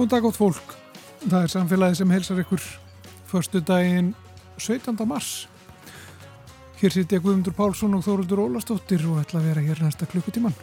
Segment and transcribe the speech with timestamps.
[0.00, 0.70] Góð dag átt fólk.
[1.28, 2.62] Það er samfélagi sem heilsar ykkur
[3.28, 4.14] förstu daginn
[4.56, 4.96] 17.
[5.04, 5.44] mars.
[6.80, 10.56] Hér sýtti ég Guðmundur Pálsson og Þóruldur Ólastóttir og ætla að vera hér næsta klukkutíman.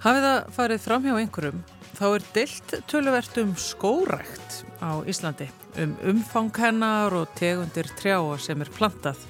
[0.00, 1.60] Hafið það farið fram hjá einhverjum,
[2.00, 8.64] þá er dilt töluvert um skórækt á Íslandi, um umfang hennar og tegundir trjáa sem
[8.64, 9.20] er plantað.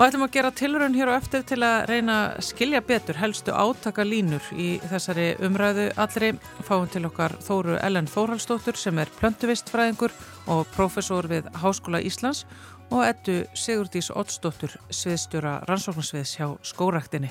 [0.00, 3.52] Og ætlum að gera tilraun hér og eftir til að reyna að skilja betur helstu
[3.52, 6.30] átaka línur í þessari umræðu allri.
[6.64, 10.14] Fáum til okkar Þóru Ellen Þórhalsdóttur sem er plöntuvistfræðingur
[10.56, 12.46] og profesor við Háskóla Íslands
[12.88, 17.28] og ettu Sigurdís Ottsdóttur sviðstjóra rannsóknarsviðs hjá skóraktinni.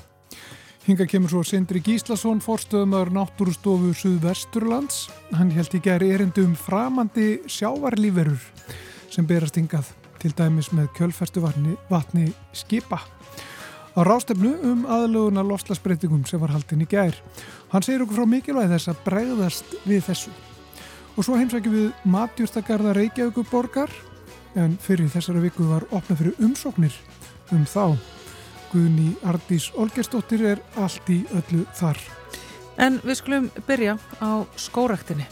[0.85, 5.07] Hinga kemur svo Sindri Gíslason, forstöðumöður náttúrustofu Suðvesturlands.
[5.33, 8.45] Hann held í gerð erindu um framandi sjávarlíferur
[9.09, 12.99] sem berast hingað til dæmis með kjölferstu vatni, vatni skipa
[13.95, 17.15] á rástefnu um aðluguna loslasbreytingum sem var haldin í gær.
[17.73, 20.31] Hann segir okkur frá mikilvæg þess að bregðast við þessu.
[21.17, 23.91] Og svo heimsækjum við matjúrstakarða Reykjavíku borgar
[24.55, 26.95] en fyrir þessara viku var opnað fyrir umsóknir
[27.55, 27.97] um þá.
[28.69, 31.99] Guðni Ardís Olgerstóttir er allt í öllu þar.
[32.79, 35.27] En við skulum byrja á skóraktinni.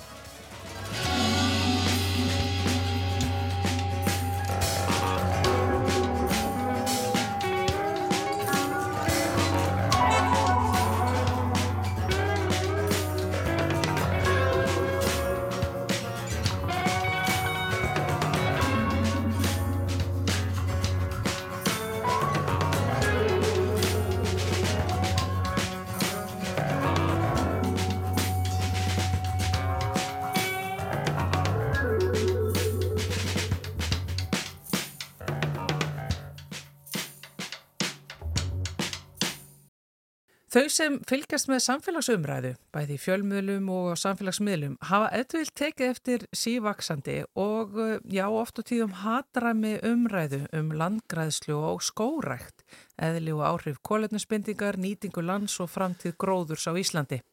[40.78, 48.26] Sem fylgjast með samfélagsumræðu, bæði fjölmiðlum og samfélagsmiðlum, hafa eitthvað tekið eftir sívaksandi og já,
[48.28, 52.66] oft og tíðum hatræmi umræðu um landgræðslu og skórækt,
[53.02, 57.24] eðli og áhrif kóletnusbindingar, nýtingu lands og framtíð gróðurs á Íslandi.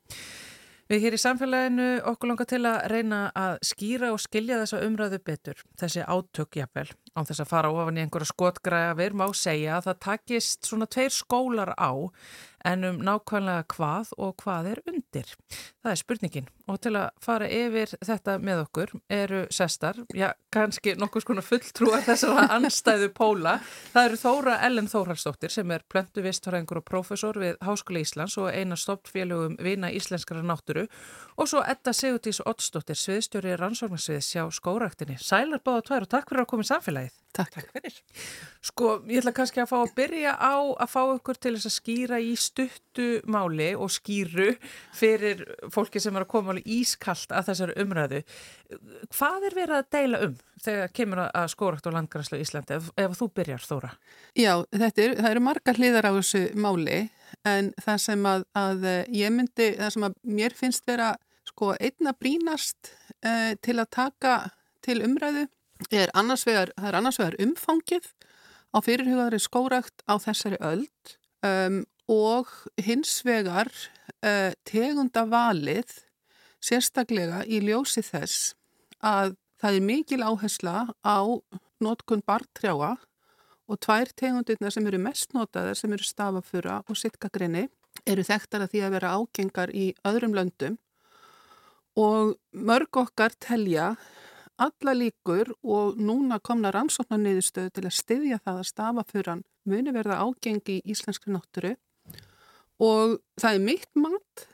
[0.84, 5.19] Við hér í samfélaginu okkur langar til að reyna að skýra og skilja þessa umræðu
[5.25, 9.38] betur, þessi átökjapel, án þess að fara ofan í einhverja skotgræða, við erum á að
[9.41, 11.93] segja að það takist svona tveir skólar á
[12.64, 15.32] en um nákvæmlega hvað og hvað er undir.
[15.84, 20.94] Það er spurningin og til að fara yfir þetta með okkur eru sestar, já kannski
[20.97, 23.58] nokkuð skona fulltrúar þessara anstæðu póla.
[23.92, 28.50] Það eru Þóra Ellen Þórhalsdóttir sem er plöntu vistfræðingur og profesor við Háskóla Íslands og
[28.54, 30.86] eina stoppfélögum vina íslenskara náttúru
[31.36, 35.19] og svo Edda Sigurdís Ottsdóttir, sviðstjóri rannsóknarsviðs hjá skóraktinni.
[35.20, 37.23] Sælar báða tvær og takk fyrir að koma í samfélagið.
[37.34, 37.50] Takk.
[37.56, 37.96] takk fyrir.
[38.64, 41.74] Sko, ég ætla kannski að fá að byrja á að fá ykkur til þess að
[41.74, 44.52] skýra í stuttu máli og skýru
[44.94, 45.42] fyrir
[45.74, 48.22] fólki sem er að koma alveg ískallt að þessari umræðu.
[49.16, 52.88] Hvað er verið að deila um þegar kemur að skórakt og landgræslu í Íslandi ef,
[53.02, 53.92] ef þú byrjar, Þóra?
[54.38, 57.00] Já, þetta er, það eru marga hliðar á þessu máli
[57.50, 61.14] en það sem að, að ég myndi, það sem að mér finnst vera
[61.50, 62.94] sko einna brínast
[63.26, 64.36] uh, til að taka
[64.84, 65.46] til umræðu
[65.90, 68.10] er annars vegar, er annars vegar umfangið
[68.74, 71.14] á fyrirhugaðri skórakt á þessari öld
[71.46, 72.50] um, og
[72.82, 73.70] hins vegar
[74.24, 76.00] uh, tegunda valið
[76.64, 78.54] sérstaklega í ljósi þess
[79.04, 81.19] að það er mikil áhersla á
[81.84, 82.94] notkun bartrjáa
[83.64, 87.69] og tvær tegundirna sem eru mest notaðar sem eru stafafura og sitkagrinni
[88.08, 90.76] eru þekktar að því að vera ágengar í öðrum löndum.
[91.96, 93.94] Og mörg okkar telja
[94.62, 100.20] alla líkur og núna komna rannsóknar niðurstöðu til að styðja það að stafafuran muni verða
[100.22, 101.74] ágengi í íslenskri náttúru
[102.82, 104.46] og það er mitt mat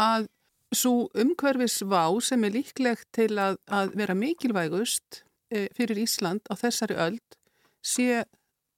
[0.00, 0.28] að
[0.72, 6.54] svo umhverfis vá sem er líklegt til að, að vera mikilvægust e, fyrir Ísland á
[6.56, 7.36] þessari öld
[7.84, 8.24] sé,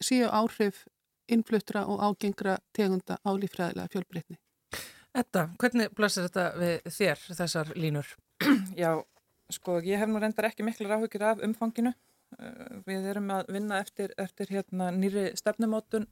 [0.02, 0.84] séu áhrif
[1.30, 4.38] innfluttra og ágengra tegunda álífræðilega fjölbreytni.
[5.14, 8.08] Etta, hvernig blæsir þetta við þér, þessar línur?
[8.82, 8.98] Já,
[9.52, 11.93] Sko, ég hef nú reyndar ekki miklu ráhugir af umfanginu.
[12.35, 16.08] Uh, við erum að vinna eftir, eftir hérna, nýri stefnumótun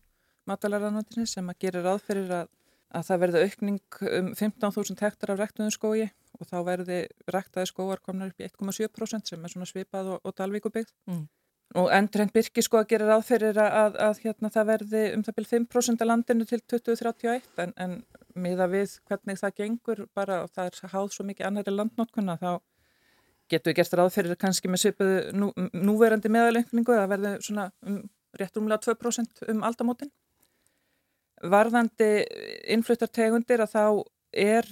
[0.51, 2.51] matalarðanvöndinni sem að gera ráð fyrir að,
[2.93, 6.99] að það verði aukning um 15.000 hektar af rektuðum skói og þá verði
[7.31, 10.95] rektaði skóar komnar upp í 1,7% sem er svona svipað og, og dalvíkubyggt.
[11.11, 11.25] Mm.
[11.81, 15.23] Og endurhend byrki sko að gera ráð fyrir að, að, að hérna, það verði um
[15.25, 17.95] það byrjum 5% af landinu til 2031 en, en
[18.37, 22.51] miða við hvernig það gengur bara og það er háð svo mikið annari landnótkunna þá
[23.53, 28.01] getur við gert ráð fyrir kannski með svipuðu nú, núverandi meðalengningu að verði svona um,
[28.41, 30.13] rétt umlega 2% um aldamótin.
[31.53, 32.11] Varðandi
[32.71, 33.85] innfluttartegundir að þá
[34.43, 34.69] er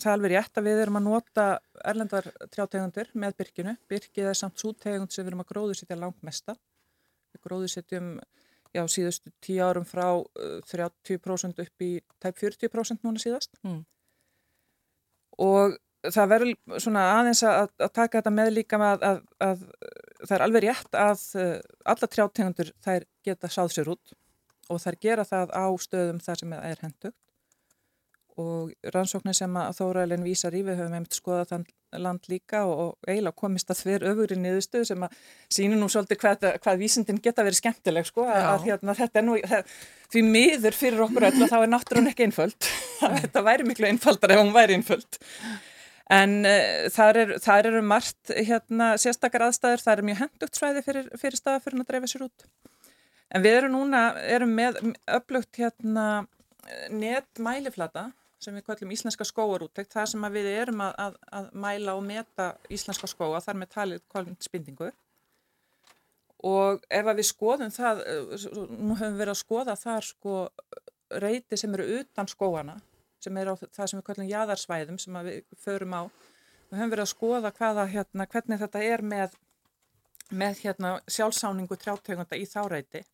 [0.00, 1.46] það alveg rétt að við erum að nota
[1.86, 3.74] erlendar trjátegundir með byrkinu.
[3.90, 6.56] Byrkið er samt sútegund sem við erum að gróðusetja langt mesta.
[7.34, 8.08] Við gróðusetjum
[8.74, 10.06] já, síðustu tíu árum frá
[10.70, 11.92] 30% uh, upp í
[12.22, 13.54] tæp 40% núna síðast.
[13.62, 13.82] Mm.
[15.44, 15.78] Og
[16.12, 19.64] það verður svona aðeins að, að taka þetta með líka með að, að, að
[20.24, 21.56] það er alveg rétt að uh,
[21.94, 24.16] alla trjátegundur þær geta sáð sér út
[24.72, 27.20] og þær gera það á stöðum þar sem er hendugt
[28.40, 31.66] og rannsóknir sem að Þórælinn vísar í við höfum heimt skoðað þann
[32.02, 35.18] land líka og, og eiginlega komist að þver öfugri niðurstöðu sem að
[35.54, 39.26] sínu nú svolítið hvað, hvað vísindin geta verið skemmtileg sko að, að hérna, þetta er
[39.28, 39.76] nú það,
[40.10, 42.72] því miður fyrir okkur öll og þá er náttúrulega ekki einföld.
[43.20, 45.20] Þetta væri miklu einfaldar ef hún væri einföld
[46.12, 50.84] en uh, þar, er, þar eru margt hérna, sérstakar aðstæður, það er mjög hendugt svæði
[50.86, 52.48] fyrir, fyrir staða fyrir að dreifa sér út.
[53.34, 54.82] En við erum núna, erum með
[55.16, 56.26] upplugt hérna
[56.92, 58.10] net mæliflata
[58.44, 62.50] sem við kallum íslenska skóarúttekt, það sem við erum að, að, að mæla og meta
[62.72, 64.90] íslenska skóa, þar með talið kvalmyndspindingu
[66.44, 68.02] og ef við skoðum það,
[68.76, 70.40] nú höfum við verið að skoða þar sko
[71.22, 72.76] reyti sem eru utan skóana,
[73.24, 76.02] sem eru á það sem við kallum jæðarsvæðum sem við förum á,
[76.68, 79.34] við höfum verið að skoða hvaða, hérna, hvernig þetta er með,
[80.30, 83.04] með hérna, sjálfsáningu trjátegunda í þá reyti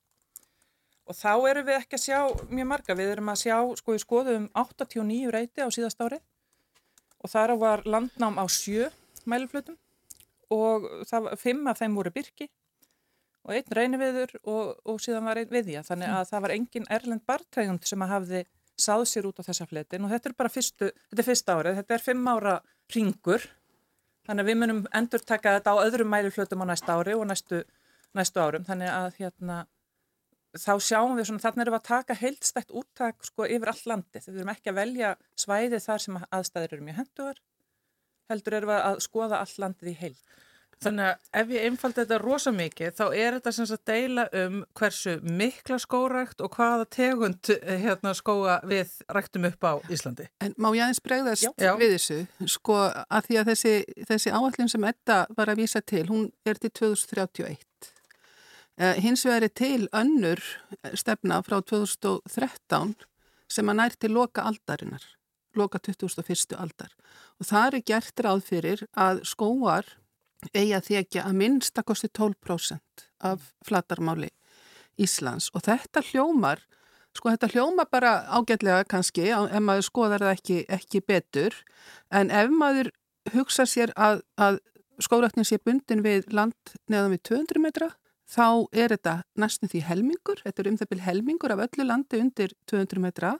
[1.11, 2.19] Og þá erum við ekki að sjá
[2.55, 6.21] mjög marga, við erum að sjá, sko við skoðum 89 reyti á síðast ári.
[7.19, 8.87] Og þar var landnám á sjö
[9.27, 9.75] mæluflutum
[10.55, 12.47] og það, fimm af þeim voru byrki
[13.43, 15.83] og einn reyniviður og, og síðan var einn viðja.
[15.89, 18.45] Þannig að það var engin erlend bartægund sem að hafði
[18.83, 21.81] sáð sér út á þessa fletin og þetta er bara fyrstu, þetta er fyrsta árið,
[21.81, 22.55] þetta er fimm ára
[22.95, 23.45] ringur.
[24.29, 27.63] Þannig að við munum endur taka þetta á öðrum mæluflutum á næsta ári og næstu,
[28.17, 28.67] næstu árum.
[28.69, 29.63] Þannig að hérna
[30.59, 34.23] þá sjáum við svona, þarna erum við að taka heildstætt úttak sko yfir all landi
[34.25, 37.41] við erum ekki að velja svæði þar sem aðstæðir eru mjög henduar
[38.31, 40.35] heldur erum við að skoða all landið í heild
[40.81, 44.61] Þannig að ef ég einfaldi þetta rosa mikið þá er þetta sem að deila um
[44.81, 50.31] hversu mikla skórækt og hvaða tegund eh, hérna, skóa við ræktum upp á Íslandi.
[50.41, 51.75] En má ég aðeins bregðast Já.
[51.77, 53.75] við þessu, sko að því að þessi,
[54.09, 57.61] þessi áallin sem Edda var að vísa til, hún er til 2031
[58.81, 60.41] Eh, hins vegar er til önnur
[60.97, 62.95] stefna frá 2013
[63.51, 65.03] sem að nær til loka aldarinnar,
[65.53, 66.55] loka 2001.
[66.57, 66.95] aldar
[67.37, 69.91] og það er gert ráð fyrir að skóar
[70.55, 74.31] eigi að þekja að minnstakosti 12% af flatarmáli
[75.01, 75.51] Íslands.
[75.55, 76.63] Og þetta hljómar,
[77.17, 81.57] sko þetta hljómar bara ágætlega kannski ef maður skoðar það ekki, ekki betur.
[82.11, 82.93] En ef maður
[83.35, 84.61] hugsa sér að, að
[85.01, 87.91] skóraknin sé bundin við land neðan við 200 metra
[88.31, 92.21] þá er þetta næstum því helmingur, þetta er um það byrj helmingur af öllu landi
[92.23, 93.33] undir 200 metra.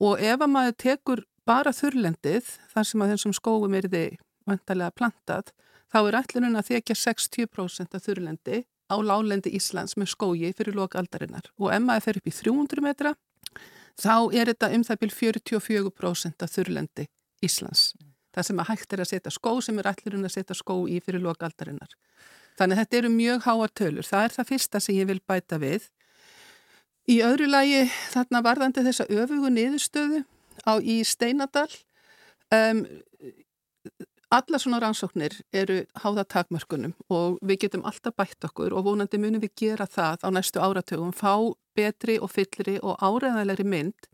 [0.00, 4.16] Og ef að maður tekur bara þurrlendið, þar sem að þessum skóum er þið
[4.48, 5.52] vantarlega plantað,
[5.92, 11.50] þá er ætlunum að þekja 60% af þurrlendi á lálendi Íslands með skógi fyrir lokaldarinnar
[11.58, 13.14] og ef maður fer upp í 300 metra,
[13.98, 17.08] þá er þetta um það byrj 44% af þurrlendi
[17.44, 17.90] Íslands.
[18.36, 20.98] Það sem að hægt er að setja skó sem er ætlunum að setja skó í
[21.00, 21.94] fyrir lokaldarinnar.
[22.56, 24.06] Þannig að þetta eru mjög háar tölur.
[24.06, 25.88] Það er það fyrsta sem ég vil bæta við.
[27.08, 30.22] Í öðru lagi þarna varðandi þessa öfugu niðurstöðu
[30.68, 31.68] á í Steinadal.
[32.52, 32.84] Um,
[34.34, 39.42] alla svona rannsóknir eru háða takmörkunum og við getum alltaf bætt okkur og vonandi munum
[39.44, 44.08] við gera það á næstu áratögum, fá betri og fyllri og áreðanlegri mynd.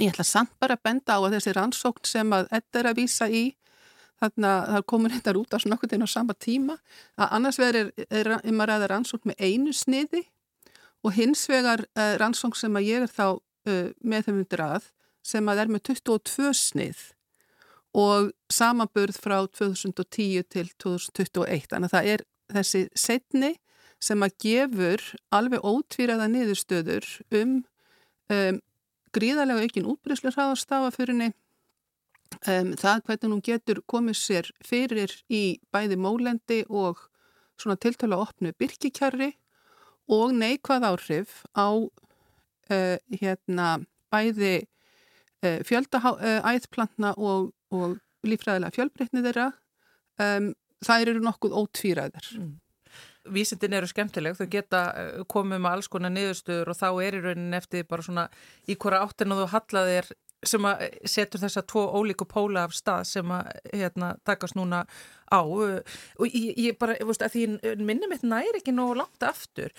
[0.00, 2.98] Ég ætla samt bara að benda á að þessi rannsókn sem að þetta er að
[3.00, 3.44] vísa í
[4.16, 6.76] Þannig að það komur þetta út á svona okkur til á sama tíma
[7.20, 10.22] að annars vegar er um að ræða rannsókn með einu sniði
[11.04, 14.88] og hins vegar uh, rannsókn sem að ég er þá uh, með þeim undir að
[15.26, 17.02] sem að er með 22 snið
[17.96, 21.70] og samaburð frá 2010 til 2021.
[21.72, 23.54] Þannig að það er þessi setni
[24.02, 25.02] sem að gefur
[25.34, 27.08] alveg ótvíraða niðurstöður
[27.40, 27.58] um,
[28.32, 28.60] um
[29.16, 31.30] gríðarlega aukin útbríslu hraðarstafafurinni
[32.50, 37.00] um, það hvernig hún getur komið sér fyrir í bæði mólendi og
[37.56, 39.32] svona tiltöla opnu byrkikjarri
[40.12, 43.68] og neikvað áhrif á uh, hérna
[44.12, 44.56] bæði
[45.44, 47.96] uh, fjöldaæðplantna og, og
[48.26, 49.48] lífræðilega fjölbreytni þeirra
[50.22, 50.52] um,
[50.84, 52.54] það eru nokkuð ótvíræðar mm.
[53.34, 54.80] Vísindin eru skemmtileg, þau geta
[55.26, 58.28] komið með alls konar niðurstöður og þá er í rauninni eftir bara svona
[58.70, 60.10] í hverja áttin og þú hallaðir
[60.46, 64.84] sem að setur þessa tvo ólíku póla af stað sem að hérna, takast núna
[65.32, 65.40] á.
[65.42, 69.74] Og ég, ég bara, ég veist að því minnum mitt næri ekki nógu langt aftur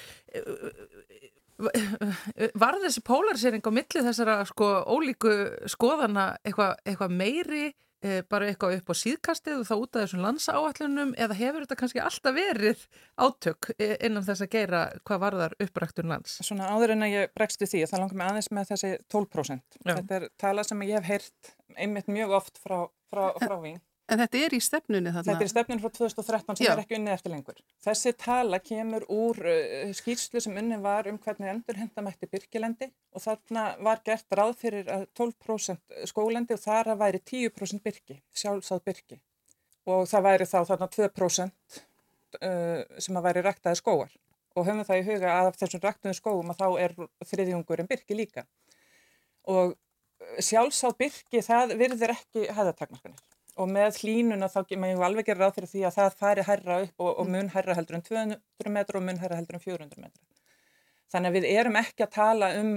[1.58, 5.34] var þessi polarisering á milli þessara sko ólíku
[5.70, 7.66] skoðana eitthvað eitthva meiri
[8.04, 11.80] e, bara eitthvað upp á síðkastið og þá út af þessum landsáallunum eða hefur þetta
[11.80, 12.86] kannski alltaf verið
[13.18, 16.38] átök e, innan þess að gera hvað varðar uppræktun lands?
[16.46, 19.80] Svona áður en að ég bregstu því, það langar mig aðeins með þessi 12%.
[19.82, 19.94] Já.
[19.94, 22.80] Þetta er tala sem ég hef heyrt einmitt mjög oft frá,
[23.12, 23.82] frá, frá vín.
[24.08, 25.34] En þetta er í stefnunni þarna?
[25.34, 26.70] Þetta er í stefnunni frá 2013 sem Já.
[26.72, 27.58] er ekki unnið eftir lengur.
[27.84, 33.26] Þessi tala kemur úr uh, skýrslu sem unnið var um hvernig endur hendamætti byrkilendi og
[33.26, 34.88] þarna var gert ráð fyrir
[35.20, 39.20] 12% skólendi og þar að væri 10% byrki, sjálfsáð byrki.
[39.92, 44.20] Og það væri þá þarna 2% uh, sem að væri ræktaði skóar.
[44.56, 47.92] Og höfum það í huga að af þessum ræktuðum skóum að þá er þriðjungur en
[47.92, 48.48] byrki líka.
[49.52, 49.76] Og
[50.40, 53.20] sjálfsáð byrki það virðir ekki hæðatakmarkanir
[53.58, 57.04] og með hlínuna þá maður alveg gera ráð fyrir því að það fari herra upp
[57.04, 60.24] og, og mun herra heldur en 200 metra og mun herra heldur en 400 metra.
[61.12, 62.72] Þannig að við erum ekki að tala um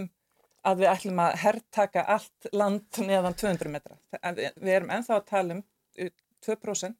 [0.67, 3.97] að við ætlum að herrtaka allt land neðan 200 metra.
[4.37, 5.63] Við erum enþá að tala um
[6.47, 6.99] 2%,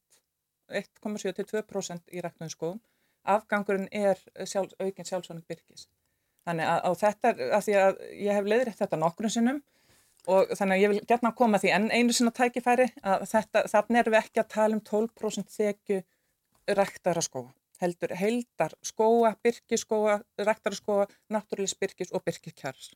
[0.81, 2.79] 1,7 til 2% í ræktunum skóum.
[3.29, 5.89] Afgangurinn er sjálf, aukinn sjálfsvonning byrkis.
[6.49, 9.61] Þannig að, að þetta, að því að ég hef leiðrætt þetta nokkrum sinnum
[10.29, 13.65] og þannig að ég vil gætna að koma því enn einu sinna tækifæri að þetta,
[13.73, 16.01] þannig erum við ekki að tala um 12% þekju
[16.77, 22.93] ræktara skóa, heldur heldar skóa, byrkiskóa, ræktara skóa, náttúrulega byrkis og byrkikjars.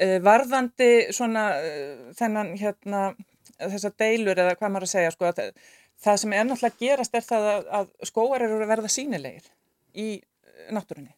[0.00, 3.10] Eh, varðandi svona eh, þennan hérna
[3.58, 5.40] þessar deilur eða hvað maður að segja sko að
[6.00, 9.50] það sem er náttúrulega gerast er það að, að skóar eru að verða sínilegir
[9.98, 10.08] í
[10.72, 11.12] náttúrunni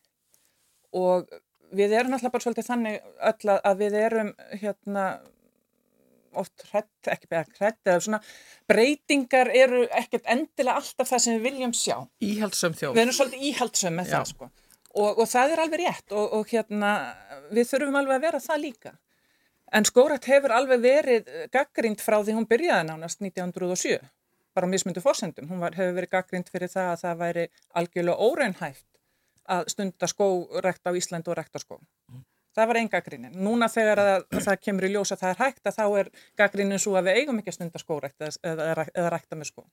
[0.99, 1.31] og
[1.73, 2.99] við erum alltaf bara svolítið þannig
[3.31, 5.07] öll að við erum hérna
[6.39, 8.21] oft hrætt, ekki beða hrætt eða svona
[8.71, 11.97] breytingar eru ekkert endilega alltaf það sem við viljum sjá.
[12.25, 12.97] Íhaldsum þjóð.
[12.97, 14.15] Við erum svolítið íhaldsum með Já.
[14.17, 14.51] það sko.
[14.93, 16.93] Og, og það er alveg rétt og, og hérna
[17.53, 18.95] við þurfum alveg að vera það líka.
[19.73, 24.01] En skórat hefur alveg verið gaggrind frá því hún byrjaði nánast 1907
[24.53, 27.45] bara á mismundu fórsendum, hún var, hefur verið gaggrind fyrir það að það væri
[27.81, 28.87] algjörlega óraunhæft
[29.51, 31.81] að stunda skórekt á Ísland og rektarskó.
[32.11, 32.25] Mm.
[32.53, 33.37] Það var einn gaggrínin.
[33.41, 36.11] Núna þegar að, að það kemur í ljós að það er hægt að þá er
[36.41, 39.65] gaggrínin svo að við eigum ekki að stunda skórekt eða, eða, rekta með skó.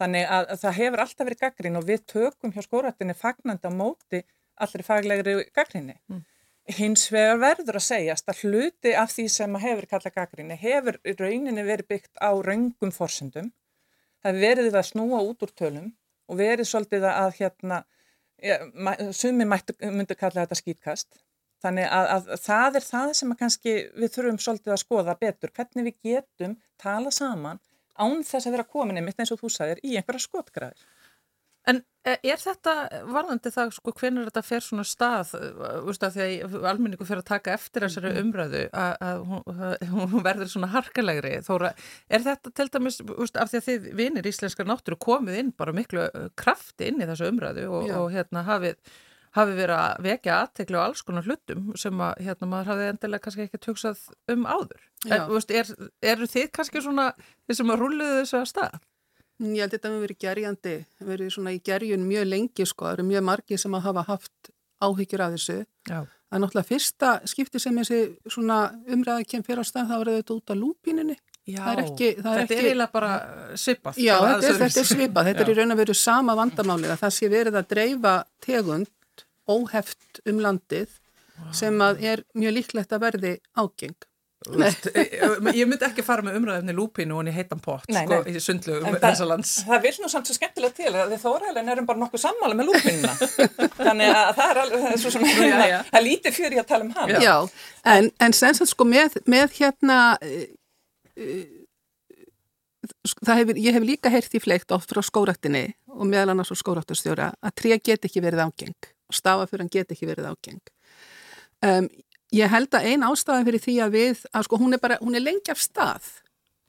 [0.00, 3.72] Þannig að, að það hefur alltaf verið gaggrín og við tökum hjá skórektinni fagnandi á
[3.72, 4.22] móti
[4.64, 5.98] allri faglegri gaggríni.
[6.08, 6.24] Mm.
[6.76, 11.66] Hins vegar verður að segjast að hluti af því sem hefur kallað gaggríni hefur rauninni
[11.68, 13.52] verið byggt á raungum forsendum.
[14.24, 15.92] Það verið að snúa út úr tölum
[16.26, 17.84] og verið svolítið að hérna
[19.16, 21.22] sumi myndu kalla þetta skýtkast
[21.64, 25.52] þannig að, að það er það sem kannski við þurfum svolítið að skoða betur.
[25.56, 27.62] Hvernig við getum tala saman
[27.96, 30.84] án þess að vera komin einmitt eins og þú sagðir í einhverja skotgraðir
[31.66, 32.74] En e, er þetta
[33.10, 35.32] varðandi það sko hvernig þetta fer svona stað
[35.88, 38.20] úrst að því að almenningu fer að taka eftir þessari mhm.
[38.22, 41.72] umræðu að, að hún, hún verður svona harkalegri þóra,
[42.06, 45.74] er þetta til dæmis úrst af því að þið vinir íslenskar náttúru komið inn bara
[45.74, 46.06] miklu
[46.38, 48.78] krafti inn í þessu umræðu og, og hérna hafið
[49.36, 53.24] hafi verið að vekja aðtekla á alls konar hlutum sem að hérna maður hafi endilega
[53.26, 54.84] kannski ekki tjóksað um áður.
[55.10, 55.72] En, veist, er,
[56.14, 57.10] eru þið kannski svona
[57.48, 58.78] þessum að rulluðu þessu að stað?
[59.36, 60.74] Ég held að þetta hefur verið gerjandi,
[61.04, 64.50] verið svona í gerjun mjög lengi sko, það eru mjög margi sem að hafa haft
[64.80, 65.56] áhyggjur af þessu.
[65.90, 65.98] Já.
[66.26, 67.98] Það er náttúrulega fyrsta skipti sem þessi
[68.32, 68.56] svona
[68.92, 71.18] umræði kem fyrir á stað, það var þetta út á lúpininni.
[71.46, 72.56] Já, er ekki, þetta er ekki...
[72.58, 73.10] eiginlega bara
[73.54, 74.00] svipað.
[74.02, 77.02] Já, þetta er, þetta er svipað, þetta er í raun að veru sama vandamálið að
[77.04, 80.96] það sé verið að dreifa tegund óheft um landið
[81.54, 83.96] sem að er mjög líklegt að verði ágeng.
[84.46, 88.02] Veist, e, e, ég myndi ekki fara með umræðinni lúpinu og henni heitan pott nei,
[88.04, 88.34] sko, nei.
[88.36, 89.54] í sundlu um þessa lands.
[89.66, 92.68] það vil nú samt svo skemmtilega til að þið þóraðilegn erum bara nokkuð sammála með
[92.68, 93.14] lúpinuna
[93.80, 95.78] þannig að það er alveg það er svo sem já, já.
[95.88, 97.34] það lítir fyrir að tala um hann já,
[97.96, 100.46] en, en senst að sko með, með hérna uh,
[103.32, 107.32] hefur, ég hef líka heyrt í fleikt oft frá skóraktinni og meðal annars á skóraktastjóra
[107.40, 110.62] að tré get ekki verið ágeng og stafafjörðan get ekki verið ágeng.
[111.64, 111.88] Um,
[112.34, 115.14] Ég held að einn ástæðan fyrir því að við, að sko hún er bara, hún
[115.14, 116.08] er lengi af stað.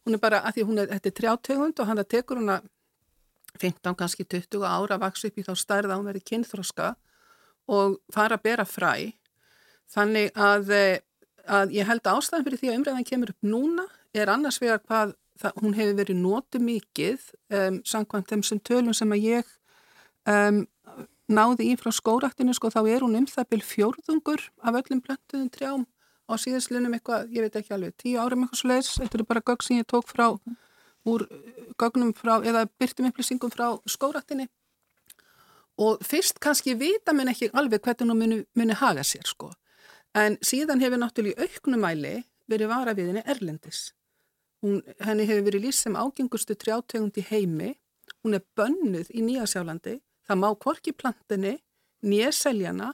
[0.05, 2.53] Hún er bara, að því hún er, þetta er trjátegund og hann að tekur hún
[2.53, 2.67] að
[3.57, 6.91] 15, kannski 20 ára að vaksa upp í þá stærða að hún veri kynþróska
[7.73, 8.93] og fara að bera fræ.
[9.91, 10.99] Þannig að, eh,
[11.47, 14.83] að ég held að ástæðan fyrir því að umræðan kemur upp núna er annars vegar
[14.85, 19.53] hvað það, hún hefur verið nótu mikið um, samkvæmt þeim sem tölum sem að ég
[20.27, 20.65] um,
[21.27, 25.49] náði í frá skóraktinu sko þá er hún um það byrj fjórðungur af öllum blönduðum
[25.53, 25.83] trjám
[26.27, 29.43] á síðastlunum eitthvað, ég veit ekki alveg, tíu árum eitthvað svo leiðis, þetta er bara
[29.47, 30.27] gögg sem ég tók frá
[31.07, 31.27] úr
[31.79, 34.49] gögnum frá, eða byrtum upplýsingum frá skóraktinni
[35.79, 39.53] og fyrst kannski vita minn ekki alveg hvernig hún muni, muni haga sér sko,
[40.15, 42.17] en síðan hefur náttúrulega í auknumæli
[42.47, 43.87] verið varaviðinni Erlendis
[44.65, 47.75] Hún, henni hefur verið lýst sem ágengustu trjátegund í heimi.
[48.25, 49.99] Hún er bönnuð í Nýjasjálandi.
[50.27, 51.55] Það má korki plantinni,
[52.03, 52.93] nýjaseljana.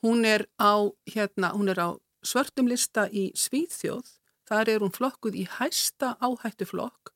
[0.00, 1.88] Hún er á, hérna, hún er á
[2.24, 4.16] svörtum lista í Svíþjóð.
[4.48, 7.12] Þar er hún flokkuð í hæsta áhættu flokk.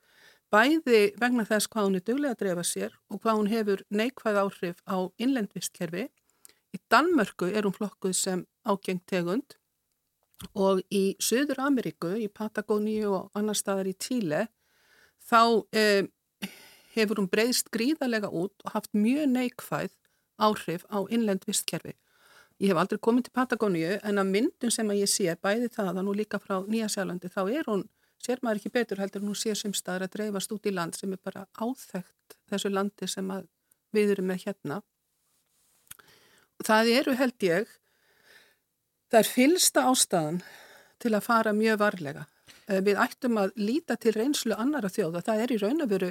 [0.53, 4.41] Bæði vegna þess hvað hún er döglega að drefa sér og hvað hún hefur neikvæð
[4.45, 6.05] áhrif á innlendvistkerfi.
[6.75, 9.57] Í Danmörku er hún flokkuð sem ágengt tegund
[10.53, 14.45] og í Suður Ameríku, í Patagóníu og annar staðar í Tíle
[15.25, 16.05] þá eh,
[16.95, 19.93] hefur hún breyðst gríðarlega út og haft mjög neikvæð
[20.39, 21.95] áhrif á innlend vistkerfi.
[22.63, 25.93] Ég hef aldrei komið til Patagóníu en að myndun sem að ég sé bæði það
[25.99, 27.87] að nú líka frá Nýjasjálandi þá er hún,
[28.23, 31.13] sér maður ekki betur heldur hún sé sem staðar að dreifast út í land sem
[31.13, 33.33] er bara áþægt þessu landi sem
[33.95, 34.83] við erum með hérna.
[36.63, 37.81] Það eru held ég
[39.15, 40.39] Það er fylsta ástæðan
[40.99, 42.25] til að fara mjög varlega.
[42.67, 45.21] Eh, við ættum að líta til reynslu annara þjóða.
[45.23, 46.09] Það er í raun að veru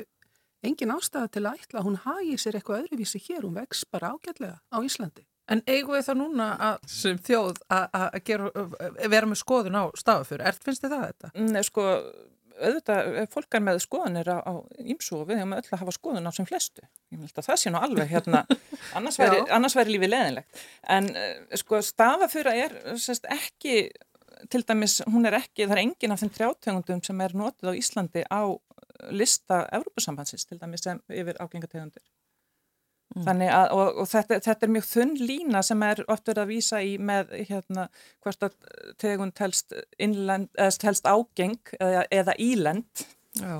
[0.67, 3.45] engin ástæða til að ætla að hún hagi sér eitthvað öðruvísi hér.
[3.45, 5.25] Hún vex bara ágætlega á Íslandi.
[5.51, 10.43] En eigum við þá núna að sem þjóð að vera með skoðun á stafafjör?
[10.47, 11.31] Ert finnst þið það þetta?
[11.49, 11.87] Nei, sko,
[12.61, 16.33] auðvitað, fólk er með skoðunir á, ímsu og við hefum öll að hafa skoðun á
[16.37, 16.87] sem flestu.
[17.11, 18.45] Ég held að það sé nú alveg hérna,
[18.97, 20.65] annars væri, væri lífið leðinlegt.
[20.95, 23.89] En uh, sko stafafura er sérst, ekki,
[24.53, 27.79] til dæmis, hún er ekki, það er engin af þeim trjátegundum sem er notið á
[27.83, 28.43] Íslandi á
[29.11, 32.03] lista Európusambansins, til dæmis sem yfir ágengategundir.
[33.13, 33.25] Mm.
[33.27, 36.53] Þannig að, og, og þetta, þetta er mjög þunn lína sem er oft verið að
[36.53, 37.85] vísa í með hérna
[38.23, 38.55] hvert að
[39.01, 40.49] tegund telst, innlend,
[40.81, 43.05] telst ágeng eða, eða ílend.
[43.37, 43.59] Já.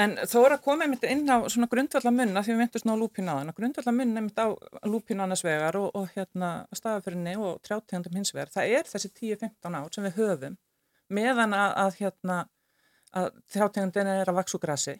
[0.00, 3.54] En þó er að koma einmitt inn á svona grundvallamunna því við myndumst ná lúpínaðan.
[3.56, 4.54] Grundvallamunna einmitt á
[4.86, 8.52] lúpínaðanas vegar og, og hérna stafafyrinni og trjátegundum hins vegar.
[8.54, 10.58] Það er þessi 10-15 ár sem við höfum
[11.10, 12.38] meðan að, að hérna
[13.16, 14.96] að trjátegundin er að vaks úr grassi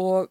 [0.00, 0.28] og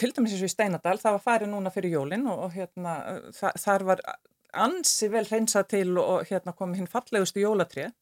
[0.00, 2.94] til dæmis eins og í Steinadal, það var farið núna fyrir jólinn og, og hérna
[3.34, 4.06] þa þar var
[4.64, 7.92] ansi vel hreinsað til og, hérna kom hinn fallegustu jólatrið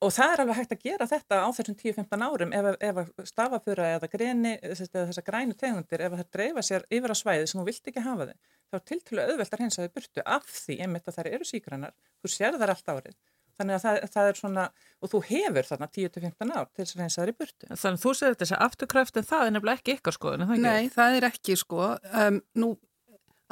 [0.00, 3.88] og það er alveg hægt að gera þetta á þessum 10-15 árum ef, ef stafafura
[3.96, 7.90] eða greni, þessar grænu tegundir, ef það dreifa sér yfir á svæði sem þú vilt
[7.92, 11.18] ekki hafa þig, þá er tiltölu auðvelt að hreinsa þig burtu af því einmitt að
[11.18, 13.18] þær eru sígrannar, þú sér þar allt árið
[13.60, 14.62] Þannig að það, það er svona,
[15.04, 17.66] og þú hefur þarna 10-15 ár til þess að reyna það í burtu.
[17.68, 20.48] Þannig að þú segir þetta þessi afturkræft en það er nefnilega ekki ykkar skoðun, er
[20.48, 20.64] það ekki?
[20.64, 21.88] Nei, það er ekki sko.
[22.22, 22.70] Um, nú,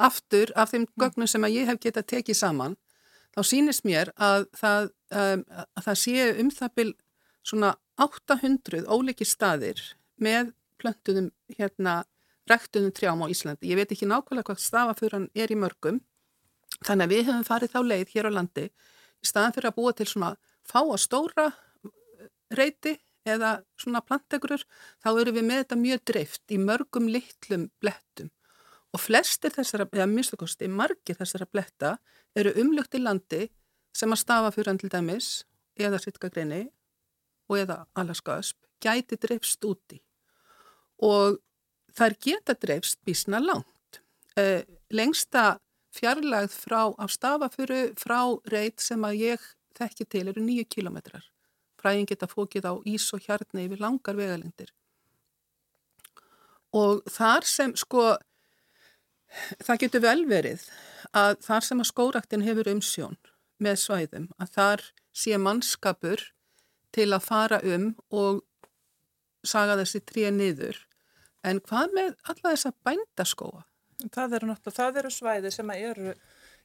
[0.09, 2.77] aftur af þeim gögnum sem að ég hef getað tekið saman,
[3.37, 6.89] þá sínist mér að það, um, að það sé um það byl
[7.45, 9.83] svona 800 óliki staðir
[10.17, 11.99] með plöntuðum hérna
[12.49, 13.69] rektuðum trjám á Íslandi.
[13.69, 15.99] Ég veit ekki nákvæmlega hvað stafafuran er í mörgum,
[16.81, 18.71] þannig að við hefum farið þá leið hér á landi
[19.25, 20.33] staðan fyrir að búa til svona
[20.67, 22.95] fáa stóra eh, reyti
[23.27, 24.63] eða svona plantegrur
[25.03, 28.31] þá eru við með þetta mjög dreift í mörgum litlum blettum
[28.89, 31.97] og flestir þessara, eða minnstakosti margir þessara bletta
[32.37, 33.45] eru umlugt í landi
[33.95, 35.29] sem að stafa fyrir hann til dæmis
[35.79, 36.63] eða sittgagreini
[37.49, 39.99] og eða alaskaösp gæti dreifst úti
[41.05, 41.39] og
[41.95, 44.01] þær geta dreifst bísna langt.
[44.37, 45.59] Eh, lengsta
[45.95, 48.21] fjarlægð frá af stafafuru frá
[48.51, 49.45] reit sem að ég
[49.79, 51.25] þekki til eru nýju kilometrar.
[51.79, 54.73] Fræðin geta fókið á ís og hjarni yfir langar vegalindir.
[56.75, 58.17] Og þar sem sko,
[59.63, 60.65] það getur vel verið
[61.15, 63.17] að þar sem að skóraktin hefur umsjón
[63.59, 64.83] með svæðum, að þar
[65.15, 66.21] sé mannskapur
[66.95, 68.43] til að fara um og
[69.45, 70.77] saga þessi tríja niður.
[71.47, 73.63] En hvað með alla þessa bændaskóa?
[73.99, 76.13] Það eru, það eru svæði sem eru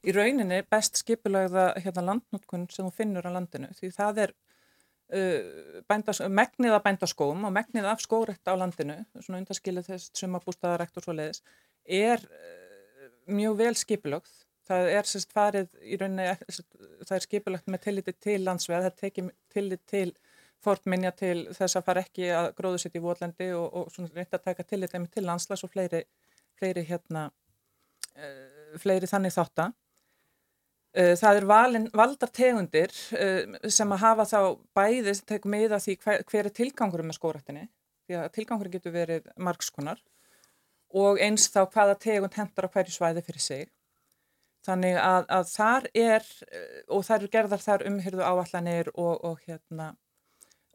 [0.05, 5.81] í rauninni best skipulagða hérna, landnótkun sem þú finnur á landinu því það er uh,
[5.91, 11.07] bændas, megnið af bændaskóm og megnið af skórætt á landinu, svona undaskilið þess sumabústaðarekt og
[11.07, 11.43] svo leiðis,
[11.85, 14.35] er uh, mjög vel skipulagð.
[14.65, 16.31] Það er sérst farið í rauninni,
[17.05, 20.11] það er skipulagt með tilliti til landsveð, það tekir tillit til
[20.65, 24.47] fortminja til þess að fara ekki að gróðu sitt í votlendi og, og reynt að
[24.47, 26.05] taka tillit til landslas og fleiri
[26.65, 29.75] fleiri hérna uh, fleiri þannig þáttan
[30.97, 34.41] uh, það er valin, valdar tegundir uh, sem að hafa þá
[34.77, 37.69] bæði sem tekum með að því hver, hver er tilgangurum með skórættinni
[38.09, 40.03] því að tilgangurum getur verið margskonar
[40.95, 43.71] og eins þá hvaða tegund hendur á hverju svæði fyrir sig.
[44.65, 46.29] Þannig að, að þar er
[46.87, 49.91] og þar eru gerðar þar umhyrðu áallanir og, og hérna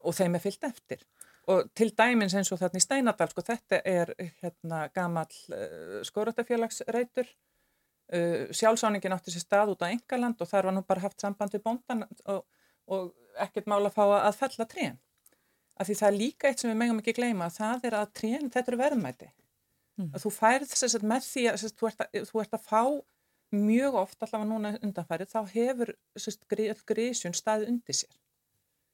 [0.03, 1.05] og þeim er fyllt eftir
[1.49, 7.27] og til dæmins eins og þarna í Steinadal sko þetta er hérna gamal uh, skóratafélagsreitur
[7.27, 11.55] uh, sjálfsáningin átti sér stað út á Engaland og þar var nú bara haft samband
[11.55, 12.43] við bóndan og,
[12.87, 14.99] og ekkert mála að fá að fella trén
[15.79, 18.49] að því það er líka eitt sem við megum ekki gleyma, það er að trén,
[18.51, 19.29] þetta eru verðmæti.
[19.99, 20.09] Mm.
[20.13, 22.81] Að þú færð að með því að, þú, ert að þú ert að fá
[23.55, 25.93] mjög oft allavega núna undanfærið, þá hefur
[26.91, 28.17] grísjun staðið undir sér.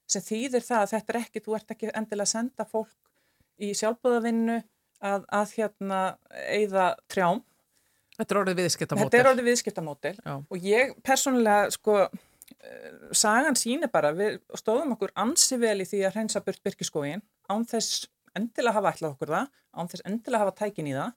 [0.06, 2.94] Sem þýðir það að þetta er ekki, þú ert ekki endilega að senda fólk
[3.62, 4.56] í sjálfbúðavinnu
[5.04, 6.00] að, að hérna
[6.46, 7.42] eigða trjám.
[8.16, 9.08] Þetta er orðið viðskiptamótel.
[9.10, 15.12] Þetta er orðið viðskiptamótel og ég persónulega sko eh, sagan sínir bara, við stóðum okkur
[15.20, 19.52] ansi vel í því að hreinsa burt byrkiskógin án þess endilega hafa ætlað okkur það,
[19.76, 21.14] án þess endilega hafa tækin í það.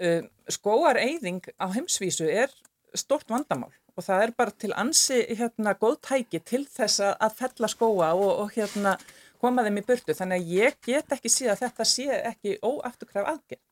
[0.00, 2.52] Uh, skóareyðing á heimsvísu er
[2.96, 7.68] stort vandamál og það er bara til ansi hérna góð tæki til þess að fella
[7.68, 8.96] skóa og, og hérna
[9.40, 10.16] koma þeim í burtu.
[10.16, 13.66] Þannig að ég get ekki síðan að þetta sé ekki óafturkræf aðgerð.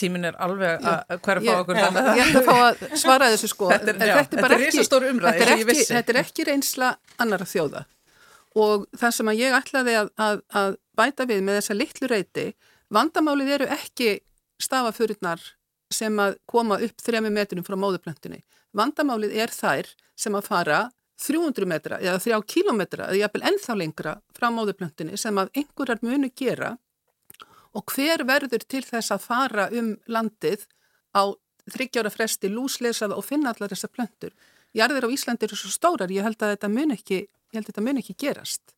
[0.00, 3.50] Tímin er alveg að hverfa okkur ja, ja, Ég ætla að fá að svara þessu
[3.52, 3.68] sko.
[3.68, 6.88] Þetta er, já, þetta er risastór umræði þetta, ekki, þetta er ekki reynsla
[7.20, 7.82] annara þjóða.
[8.62, 12.46] Og það sem að ég ætlaði að, að, að bæta við með þessa litlu reyti
[12.92, 14.10] vandamálið eru ekki
[14.64, 15.44] stafafurinnar
[15.94, 18.42] sem að koma upp þremi metrum frá móðuplöntunni
[18.76, 20.80] vandamálið er þær sem að fara
[21.22, 26.30] 300 metra eða 3 kilometra eða jafnvel ennþá lengra frá móðuplöntunni sem að einhverjar munu
[26.36, 26.72] gera
[27.72, 30.66] og hver verður til þess að fara um landið
[31.16, 31.32] á
[31.72, 34.32] þryggjára fresti lúslesaða og finna allar þessar plöntur.
[34.76, 37.20] Jarðir á Íslandi eru svo stórar, ég held að þetta mun ekki,
[37.54, 38.74] ekki gerast.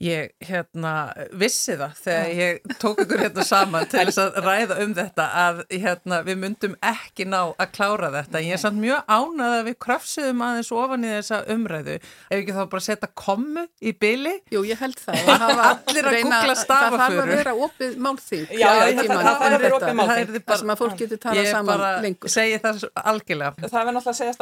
[0.00, 4.94] Ég hérna, vissi það þegar ég tók ykkur hérna saman til þess að ræða um
[4.96, 8.40] þetta að hérna, við myndum ekki ná að klára þetta.
[8.40, 11.96] Ég er samt mjög ánað að við krafsiðum aðeins ofan í þessa umræðu.
[12.00, 14.34] Ef ekki þá bara setja komu í byli?
[14.54, 15.20] Jú, ég held það.
[15.36, 16.96] Allir að googla stafaföru.
[16.96, 18.46] Það þarf að vera opið málþing.
[18.56, 20.32] Já, já það þarf að vera opið málþing.
[20.48, 22.24] Það sem að fólk getur talað saman lengur.
[22.30, 23.52] Ég segi það algjörlega.
[23.66, 24.40] Það verður náttúrulega að segjast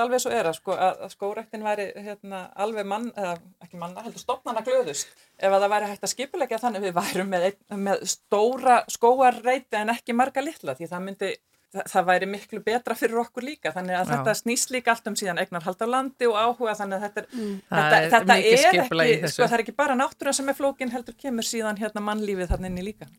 [4.79, 7.47] alveg ef að það væri hægt að skipulegja þannig við værum með,
[7.87, 11.31] með stóra skóarreiti en ekki marga litla því það myndi
[11.75, 14.11] það, það væri miklu betra fyrir okkur líka þannig að Já.
[14.13, 17.23] þetta snýst líka allt um síðan eignar hald á landi og áhuga þannig að þetta
[17.23, 17.55] er, mm.
[17.69, 21.17] þetta, er, þetta er ekki, sko það er ekki bara náttúra sem er flókin heldur
[21.19, 23.11] kemur síðan hérna mannlífið þannig inn í líka.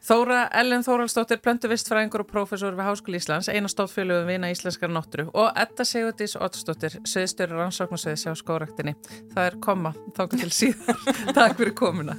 [0.00, 5.52] Þóra Ellen Þóraldsdóttir, plöntuvistfræðingur og prófessor við Háskóli Íslands, eina stóðfélögum vina íslenskar náttúru og
[5.60, 8.96] Edda Sigurdís Ottsdóttir, söðstjóri rannsóknarsöðis á skóraktinni.
[9.34, 11.04] Það er koma, þáka til síðan.
[11.36, 12.16] Takk fyrir komuna.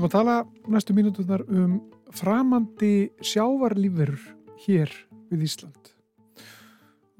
[0.00, 0.34] Ætlum að tala
[0.72, 1.72] næstu mínutunar um
[2.16, 4.22] framandi sjávarlífurur
[4.64, 4.88] hér
[5.28, 5.90] við Ísland.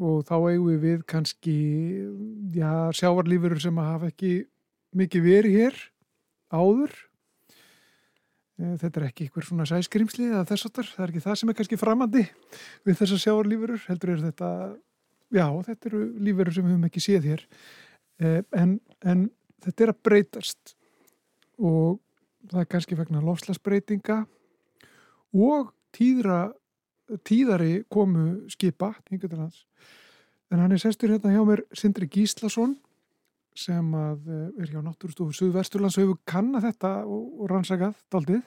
[0.01, 1.57] Og þá eigum við við kannski
[2.57, 4.47] já, sjávarlífurur sem hafa ekki
[4.97, 5.77] mikið verið hér
[6.49, 6.97] áður.
[8.57, 11.53] Eh, þetta er ekki einhver svona sæskrimsli eða þess aftar, það er ekki það sem
[11.53, 12.27] er kannski framandi
[12.89, 14.53] við þessar sjávarlífurur heldur er þetta,
[15.37, 17.49] já þetta eru lífurur sem við höfum ekki séð hér.
[18.25, 19.29] Eh, en, en
[19.67, 20.79] þetta er að breytast
[21.61, 22.01] og
[22.49, 24.23] það er kannski vegna lofslagsbreytinga
[25.37, 26.51] og tíðra,
[27.27, 28.95] tíðari komu skipa
[30.51, 32.77] en hann er sestur hérna hjá mér Sindri Gíslason
[33.57, 38.43] sem að eh, er hjá Náttúrstofu Suðvesturlands og hefur kannat þetta og, rannsakað daldið.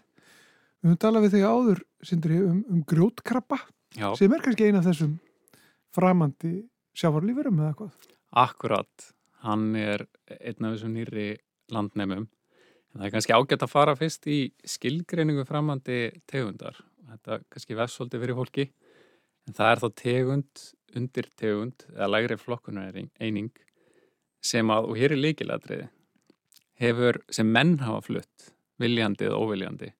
[0.83, 3.59] Við höfum talað við þig áður Sindri um, um grjótkrabba
[3.95, 4.09] Já.
[4.19, 5.17] sem er kannski eina af þessum
[5.93, 6.53] framandi
[6.97, 8.09] sjávarlífurum eða hvað?
[8.43, 9.09] Akkurat,
[9.45, 11.27] hann er einn af þessum nýri
[12.93, 16.77] landnemum Það er kannski ágætt að fara fyrst í skilgreiningu framandi tegundar.
[17.09, 18.67] Þetta kannski vefsóldi fyrir fólki,
[19.47, 20.63] en það er þá tegund,
[20.95, 23.51] undir tegund eða lægri flokkunar eining
[24.43, 25.87] sem að, og hér er líkiladriði,
[26.77, 29.93] hefur sem menn hafa flutt, viljandi eða óviljandi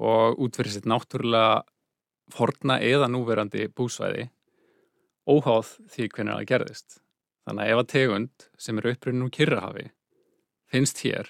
[0.00, 1.62] og útverðið sitt náttúrulega
[2.32, 4.30] forna eða núverandi búsvæði
[5.28, 7.00] óháð því hvernig það gerðist.
[7.44, 9.90] Þannig að ef að tegund sem eru uppröðin úr kyrrahafi
[10.72, 11.28] finnst hér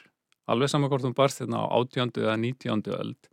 [0.53, 3.31] alveg saman hvort hún barst hérna á átjöndu eða nítjöndu öld,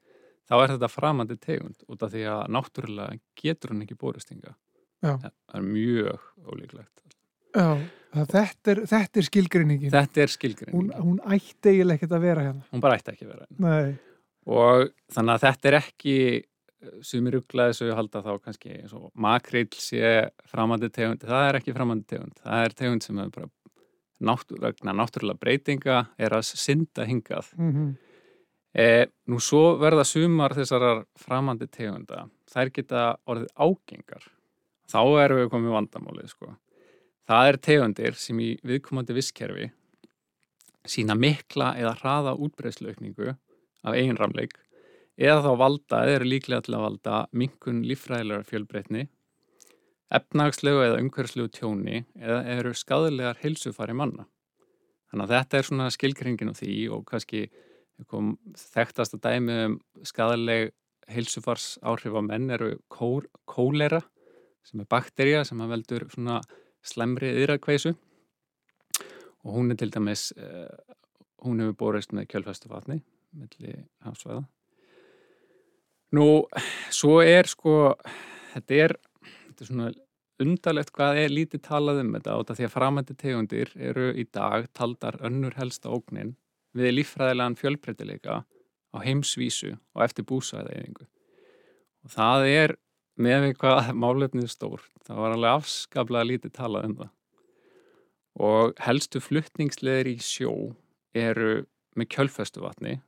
[0.48, 4.56] þá er þetta framandi tegund út af því að náttúrulega getur hún ekki bóristinga.
[5.04, 6.94] Það er mjög ólíklegt.
[7.58, 7.78] Já,
[8.14, 9.94] þetta er, þetta er skilgrinningin.
[9.94, 10.92] Þetta er skilgrinningin.
[10.94, 12.68] Hún, hún ætti eiginlega ekkert að vera hérna.
[12.74, 13.72] Hún bara ætti ekki að vera hérna.
[13.72, 13.98] Nei.
[14.48, 16.18] Og þannig að þetta er ekki
[17.06, 18.76] sumir ugglaði svo ég halda þá kannski
[19.18, 20.12] makrill sé
[20.50, 23.50] framandi tegund, það er ekki framandi tegund, það er tegund sem er bara
[24.20, 27.52] náttúr, vegna náttúrulega breytinga er að synda hingað.
[27.58, 27.96] Mm -hmm.
[28.74, 34.24] e, nú svo verða sumar þessar framandi tegunda, þær geta orðið ágengar.
[34.88, 36.56] Þá erum við komið vandamálið sko.
[37.28, 39.72] Það er tegundir sem í viðkomandi visskerfi
[40.88, 43.34] sína mikla eða hraða útbreyðslaukningu
[43.84, 44.56] af eiginramleik
[45.18, 49.08] eða þá valda, eða eru líklega til að valda minkun líffræðilegar fjölbreytni,
[50.14, 54.28] efnagslegu eða umhverfslegu tjóni eða eru skadalega heilsufari manna.
[55.12, 57.48] Þannig að þetta er svona skilkringin á því og kannski
[57.98, 60.72] þekktast að dæmi um skadaleg
[61.12, 64.02] heilsufars áhrif á menn eru kólera
[64.68, 66.42] sem er bakterja sem að veldur svona
[66.84, 67.96] slemri yðrakveisu
[69.48, 70.68] og hún er til dæmis, uh,
[71.46, 73.00] hún hefur borist með kjölfæstu vatni
[73.38, 74.44] melli hafsvæða.
[76.16, 76.26] Nú,
[76.94, 77.96] svo er sko,
[78.54, 78.94] þetta er,
[79.58, 79.92] þetta er svona
[80.44, 84.68] undarlegt hvað er lítið talað um þetta átta því að framandi tegundir eru í dag
[84.78, 86.36] taldar önnur helsta ógnin
[86.78, 88.44] við líffræðilegan fjölbreytileika
[88.94, 91.08] á heimsvísu og eftir búsæðaeyðingu.
[92.06, 92.76] Og það er
[93.18, 94.84] með við hvað málefnið stór.
[95.08, 97.14] Það var alveg afskaplega lítið talað um það.
[98.38, 100.54] Og helstu fluttningsleðir í sjó
[101.18, 101.66] eru
[101.98, 103.00] með kjölfestu vatni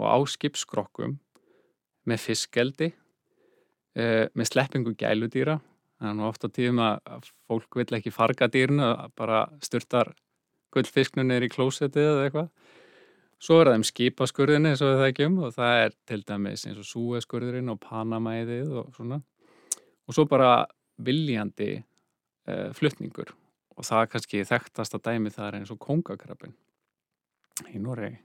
[0.00, 1.20] og á skipskrokkum
[2.08, 3.09] með fiskeldi, eh,
[4.36, 5.58] með sleppingu gæludýra.
[6.00, 8.86] Það er nú ofta tíðum að fólk vil ekki farga dýrnu,
[9.18, 10.14] bara styrtar
[10.72, 12.48] gullfisknunni er í klósetið eða eitthvað.
[13.40, 16.64] Svo er það um skipaskurðinni eins og það ekki um og það er til dæmis
[16.68, 19.20] eins og súeskurðurinn og panamæðið og svona.
[20.08, 20.66] Og svo bara
[21.00, 23.32] viljandi uh, flutningur
[23.76, 26.52] og það er kannski þekktast að dæmi það er eins og kongakrabbin
[27.72, 28.18] í Noregi.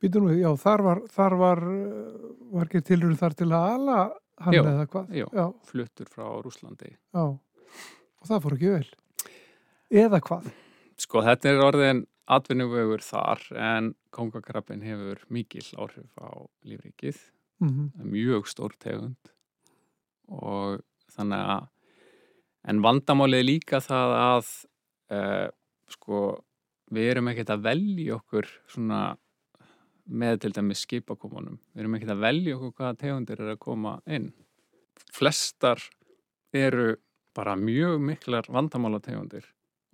[0.00, 4.00] Býtur nú, já, þar var, þar var, eh, var ekki tilurinn þar til að ala
[4.44, 5.14] hann Já, eða hvað?
[5.16, 6.92] Já, fluttur frá Rúslandi.
[7.14, 8.90] Já, og það fór ekki vel.
[10.04, 10.50] Eða hvað?
[11.00, 16.30] Sko þetta er orðin atvinnuvögur þar en kongakrabbin hefur mikil áhrif á
[16.66, 17.18] lífrikið,
[17.56, 19.30] Mm mjög stór tegund
[20.28, 20.82] og
[21.14, 21.68] þannig að
[22.68, 24.50] en vandamálið er líka það að
[25.16, 25.48] uh,
[25.88, 26.18] sko
[26.92, 29.00] við erum ekkert að velja okkur svona
[30.06, 31.58] með til dæmis skipakomunum.
[31.74, 34.30] Við erum ekkert að velja okkur hvaða tegundir er að koma inn.
[35.12, 35.82] Flestar
[36.54, 36.96] eru
[37.36, 39.44] bara mjög miklar vandamálategundir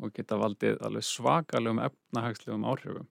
[0.03, 3.09] og geta valdið alveg svakalegum efnahagslegum áhrifum.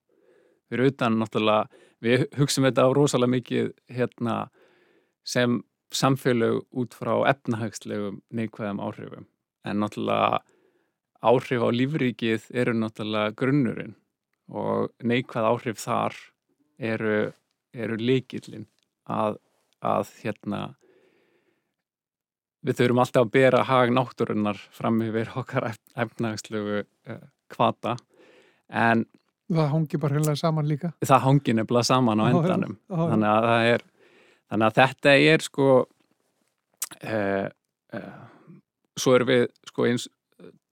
[0.72, 1.68] Fyrir utan náttúrulega
[2.04, 4.36] við hugsaum þetta á rosalega mikið hérna
[5.28, 5.60] sem
[5.92, 9.28] samfélög út frá efnahagslegum neikvæðum áhrifum.
[9.68, 10.42] En náttúrulega
[11.22, 13.98] áhrif á lífríkið eru náttúrulega grunnurinn
[14.52, 16.16] og neikvæð áhrif þar
[16.82, 17.32] eru,
[17.74, 18.66] eru líkillin
[19.10, 19.38] að,
[19.86, 20.62] að hérna
[22.66, 27.98] við þurfum alltaf að bera hag náttúrunnar fram yfir okkar efnagslegu uh, kvata
[28.70, 29.08] en
[29.52, 30.94] Það hangi bara heila saman líka.
[31.04, 33.08] það hangi nefnilega saman á endanum já, já.
[33.12, 33.82] þannig að það er
[34.52, 35.66] þannig að þetta er sko
[37.12, 37.48] uh,
[38.00, 38.22] uh,
[38.96, 40.08] svo erum við sko eins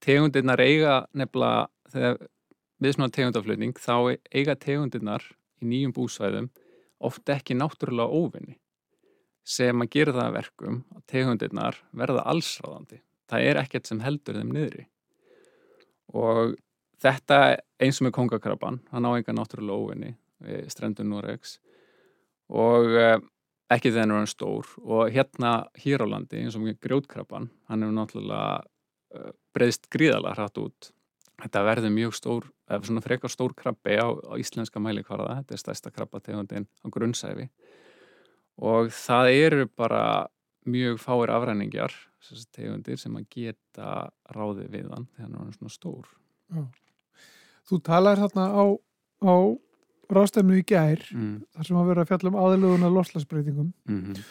[0.05, 2.21] tegundirnar eiga nefnilega þegar
[2.79, 3.95] við svona tegundaflutning þá
[4.31, 5.27] eiga tegundirnar
[5.63, 6.49] í nýjum búsvæðum
[6.99, 8.57] oft ekki náttúrulega óvinni
[9.49, 12.99] sem að gera það að verkum að tegundirnar verða allsráðandi.
[13.29, 14.85] Það er ekkert sem heldur þeim niðri.
[16.13, 16.55] Og
[17.01, 17.39] þetta
[17.81, 20.13] eins og með kongakrabban hann á enga náttúrulega óvinni
[20.45, 21.57] við strendun Noregs.
[22.49, 23.17] Og uh,
[23.73, 24.69] ekki þegar hann er stór.
[24.85, 30.37] Og hérna hér á landi eins og með grjótkrabban hann hefur náttúrulega uh, breyðst gríðalega
[30.37, 30.93] hratt út
[31.43, 35.39] þetta verður mjög stór, eða svona frekar stór krabbi á, á íslenska mælikvarða.
[35.41, 37.49] Þetta er stærsta krabbategundin á grunnsæfi
[38.59, 40.27] og það eru bara
[40.67, 45.71] mjög fáir afræningjar þessi tegundir sem að geta ráði við hann þegar hann er svona
[45.71, 46.09] stór.
[47.69, 48.63] Þú talar þarna á,
[49.23, 49.35] á
[50.09, 51.33] rástefnu í gær mm.
[51.55, 54.23] þar sem að vera að fjalla um aðlögun að loslasbreytingum Mm -hmm.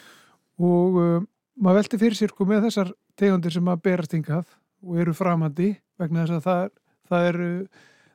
[0.59, 4.45] og um, maður velti fyrir sér sko með þessar tegundir sem að berast hingað
[4.83, 6.71] og eru framandi vegna þess að það, er-
[7.09, 7.51] það eru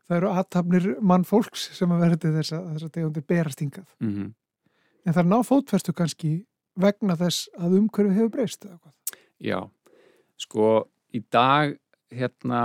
[0.05, 3.87] það eru aðtapnir mannfólks sem að verði þess að þessar tegundir berast hingað.
[4.05, 4.33] Mm
[5.05, 6.33] en það er ná fótferstu kannski
[6.81, 8.67] vegna þess að umhverfið hefur breyst?
[9.43, 9.61] Já,
[10.41, 11.77] sko í dag
[12.15, 12.63] hérna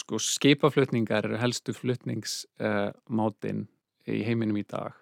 [0.00, 3.66] sko skipaflutningar eru helstu flutningsmátin
[4.08, 4.96] í heiminum í dag.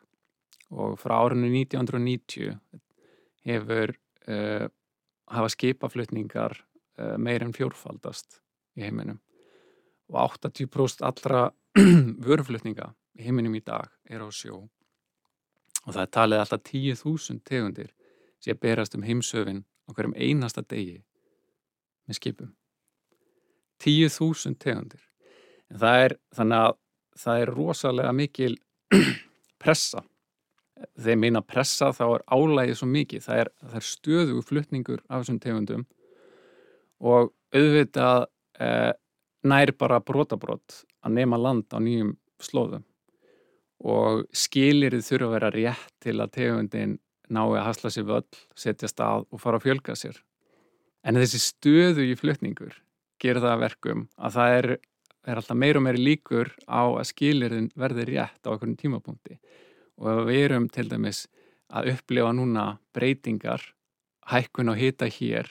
[0.75, 2.59] Og frá árinu 1990
[3.49, 3.95] hefur
[4.29, 4.67] uh,
[5.33, 8.43] hafa skipaflutningar uh, meir en fjórfaldast
[8.77, 9.23] í heiminum
[10.09, 11.49] og 80% allra
[12.27, 14.65] vörflutninga í heiminum í dag er á sjó.
[15.87, 17.93] Og það er talið alltaf 10.000 tegundir
[18.43, 21.01] sem berast um heimsöfin á hverjum einasta degi
[22.09, 22.53] með skipum.
[23.85, 25.03] 10.000 tegundir.
[25.71, 26.79] En það er þannig að
[27.19, 28.55] það er rosalega mikil
[29.63, 30.05] pressa.
[30.99, 33.25] Þegar meina pressa þá er álægið svo mikið.
[33.25, 35.85] Það er, það er stöðugu flutningur af þessum tegundum.
[36.99, 38.29] Og auðvitað
[38.63, 38.93] eh,
[39.47, 42.85] nær bara brotabrott að nema land á nýjum slóðum
[43.79, 46.97] og skilirið þurfa að vera rétt til að tegundin
[47.29, 50.17] nái að hasla sér völl, setja stað og fara að fjölga sér.
[51.07, 52.75] En þessi stöðu í flutningur
[53.23, 54.69] gerir það verkum að það er,
[55.29, 59.39] er alltaf meir og meiri líkur á að skilirðin verði rétt á einhvern tímapunkti
[59.99, 61.27] og ef við erum til dæmis
[61.69, 63.61] að upplifa núna breytingar,
[64.31, 65.51] hækkun og hita hér,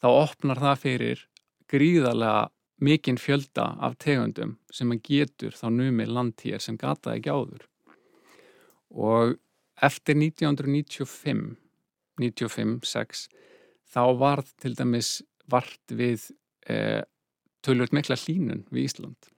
[0.00, 1.24] þá opnar það fyrir
[1.70, 2.48] gríðarlega
[2.82, 7.66] mikinn fjölda af tegundum sem að getur þá numið land hér sem gata ekki áður.
[8.94, 9.36] Og
[9.82, 11.56] eftir 1995,
[12.20, 13.26] 95-6,
[13.90, 15.16] þá varð til dæmis
[15.50, 16.30] vart við
[16.70, 17.02] eh,
[17.64, 19.34] tölvöld mikla hlínun við Ísland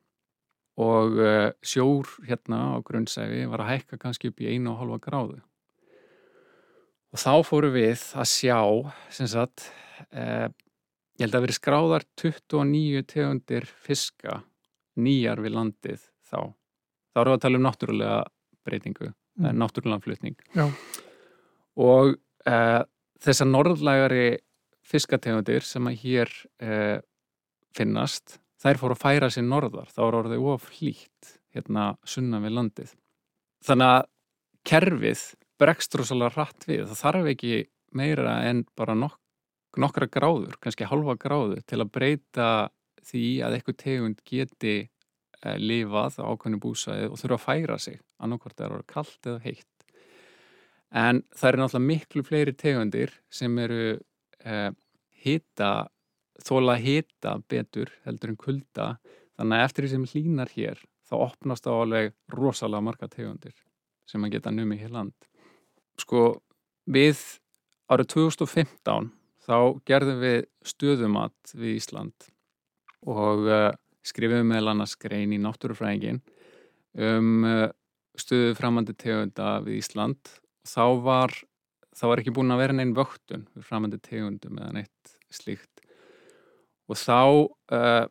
[0.76, 5.00] og eh, sjór hérna á grunnsæfi var að hækka kannski upp í einu og halva
[5.00, 5.38] gráðu.
[7.14, 8.60] Og þá fóru við að sjá,
[9.14, 9.70] sem sagt,
[10.12, 10.48] eh,
[11.16, 14.40] ég held að veri skráðar 29 tegundir fiska
[15.00, 16.52] nýjar við landið þá.
[17.12, 18.18] Þá eru við að tala um náttúrulega
[18.66, 19.52] breytingu, mm.
[19.56, 20.36] náttúrulega flutning.
[20.56, 20.66] Já.
[21.76, 22.82] Og uh,
[23.22, 24.26] þessar norðlægari
[24.86, 26.98] fiskategundir sem að hér uh,
[27.76, 32.56] finnast, þær fóru að færa sér norðar, þá eru orðið of hlýtt hérna sunna við
[32.56, 32.92] landið.
[33.66, 34.06] Þannig að
[34.66, 35.24] kerfið
[35.60, 37.54] bregst rosalega hratt við, það þarf ekki
[37.96, 39.20] meira en bara nokk
[39.82, 42.50] nokkra gráður, kannski halva gráður til að breyta
[43.06, 48.00] því að eitthvað tegund geti eh, lifað á ákveðinu búsæði og þurfa að færa sig
[48.22, 49.72] annarkvært er að vera kallt eða heitt.
[50.96, 53.98] En það eru náttúrulega miklu fleiri tegundir sem eru
[54.44, 54.70] eh,
[55.26, 55.72] hita
[56.46, 58.88] þóla hita betur heldur en kulda.
[59.36, 63.54] Þannig að eftir því sem hlínar hér þá opnast á alveg rosalega marga tegundir
[64.06, 65.16] sem að geta numið hér land.
[66.00, 66.40] Sko
[66.86, 67.20] við
[67.90, 69.10] árið 2015
[69.46, 69.56] þá
[69.86, 72.30] gerðum við stöðumat við Ísland
[73.06, 73.70] og uh,
[74.06, 76.22] skrifum meðal annars grein í náttúrufræðingin
[76.96, 77.68] um uh,
[78.16, 80.32] stöðu framandi tegunda við Ísland.
[80.66, 81.34] Þá var,
[81.94, 85.84] þá var ekki búin að vera neinn vöktun við framandi tegundum eða neitt slíkt.
[86.90, 87.20] Og þá
[87.76, 88.06] uh,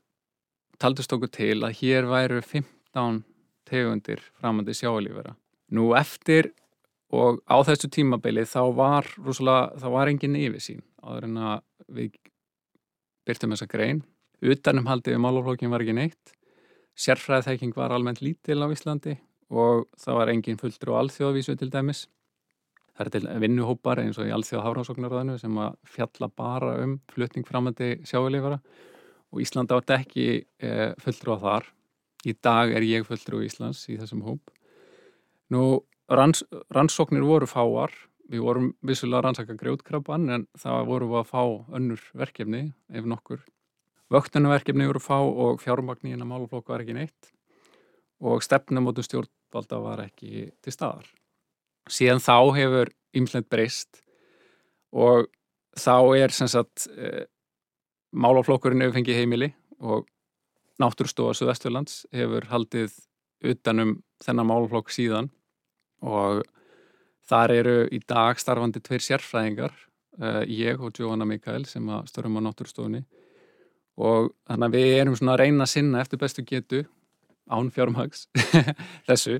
[0.79, 3.23] taldust okkur til að hér væru 15
[3.65, 5.33] tegundir framandi sjáalífera.
[5.73, 6.53] Nú eftir
[7.15, 11.61] og á þessu tímabili þá var, rosalega, þá var engin yfirsýn áður en að
[11.97, 12.17] við
[13.25, 14.01] byrtum þessa grein.
[14.45, 16.33] Utanum haldið við málaflokkin var ekki neitt.
[16.95, 19.17] Sérfræðþekking var almennt lítil á Íslandi
[19.51, 22.05] og það var engin fulltur og alþjóðavísu til dæmis.
[22.95, 27.47] Það er til vinnuhópar eins og í alþjóða hafrásóknaröðinu sem að fjalla bara um flutning
[27.47, 28.61] framöndi sjáulífara
[29.35, 30.27] og Ísland átt ekki
[30.63, 31.67] e, fulltur á þar.
[32.25, 34.53] Í dag er ég fulltur á Íslands í þessum hóp.
[35.51, 37.91] Nú, ranns, rannsóknir voru fáar
[38.31, 41.43] við vorum vissulega að rannsaka grjótkrabban en það voru við að fá
[41.77, 43.43] önnur verkefni ef nokkur.
[44.13, 47.31] Vöktunverkefni voru að fá og fjármagn í eina máluflokk var ekki neitt.
[48.21, 51.07] Og stefnumótu stjórnvalda var ekki til staðar.
[51.89, 54.01] Síðan þá hefur ymsleitt breyst.
[54.95, 55.27] Og
[55.77, 57.25] þá er sem sagt e,
[58.15, 60.07] máluflokkurinn auðfengi heimili og
[60.81, 62.95] Náttúrstofa Suðvesturlands hefur haldið
[63.45, 65.29] utanum þennan máluflokk síðan.
[66.03, 66.43] Og
[67.25, 69.73] Þar eru í dag starfandi tveir sérfræðingar,
[70.21, 73.05] uh, ég og Jóhanna Mikael sem störum á náttúrstofunni
[73.95, 76.83] og þannig að við erum svona að reyna að sinna eftir bestu getu
[77.47, 78.25] án fjármags
[79.07, 79.39] þessu.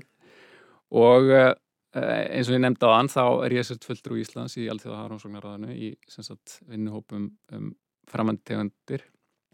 [0.96, 1.52] Og uh,
[1.96, 5.02] eins og ég nefndi á þann þá er ég sért fulltrú í Íslands í Alþjóða
[5.04, 5.92] Haronsóknarraðinu í
[6.70, 7.70] vinnuhópum um
[8.10, 9.04] framandi tegundir.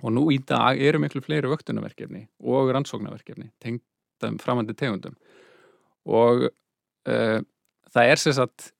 [0.02, 5.14] Og nú í dag eru miklu fleiri vöktunarverkefni og rannsóknarverkefni tengdum framandi tegundum.
[6.10, 7.40] Og uh,
[7.94, 8.70] það er sem sagt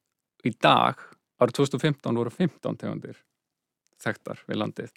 [0.47, 1.01] í dag,
[1.43, 3.19] árið 2015 voru 15 tegundir
[4.03, 4.93] þekktar við landið.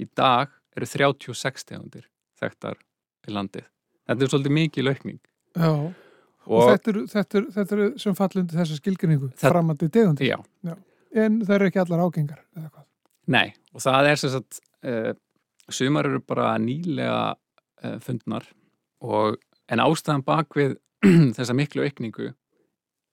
[0.00, 2.06] Í dag eru 36 tegundir
[2.40, 2.78] þekktar
[3.26, 3.66] við landið.
[4.08, 5.18] Þetta er svolítið mikið laukning.
[5.54, 10.32] Já, og, og þetta eru er, er, er sem fallundi þessa skilgrinningu framandi tegundir.
[10.32, 10.38] Já.
[10.66, 10.76] já.
[11.10, 12.86] En það eru ekki allar ágengar, eða hvað?
[13.30, 15.12] Nei, og það er sem sagt, uh,
[15.70, 18.46] sumar eru bara nýlega uh, fundnar
[19.04, 19.38] og
[19.70, 20.76] en ástæðan bak við
[21.36, 22.32] þessa miklu aukningu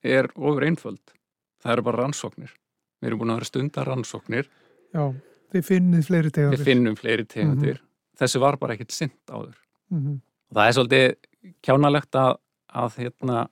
[0.02, 1.14] er ofur einföld.
[1.62, 2.52] Það eru bara rannsóknir.
[2.98, 4.48] Við erum búin að vera stundar rannsóknir.
[4.94, 5.04] Já,
[5.52, 6.58] þið finnum fleiri tegundir.
[6.58, 7.78] Við finnum fleiri tegundir.
[7.78, 8.18] Mm -hmm.
[8.18, 9.56] Þessu var bara ekkert synd áður.
[9.90, 10.20] Mm -hmm.
[10.54, 11.14] Það er svolítið
[11.62, 12.36] kjánalegt að,
[12.68, 13.48] að, hérna,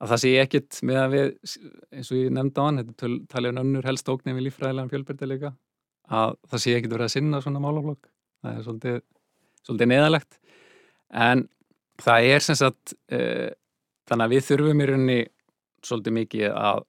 [0.00, 1.56] að það sé ekkit með að við,
[1.92, 5.52] eins og ég nefndi á hann, þetta talið um önnur helst ógnið við lífræðilega fjölbyrdileika,
[6.08, 8.10] að það sé ekkit verið að sinna svona málaflokk.
[8.44, 9.02] Það er svolítið,
[9.64, 10.38] svolítið neðalegt.
[11.10, 11.48] En
[12.02, 13.50] það er sem sagt, e,
[14.08, 15.20] þannig að við þurfum í rauninni
[15.84, 16.84] svolítið mikið að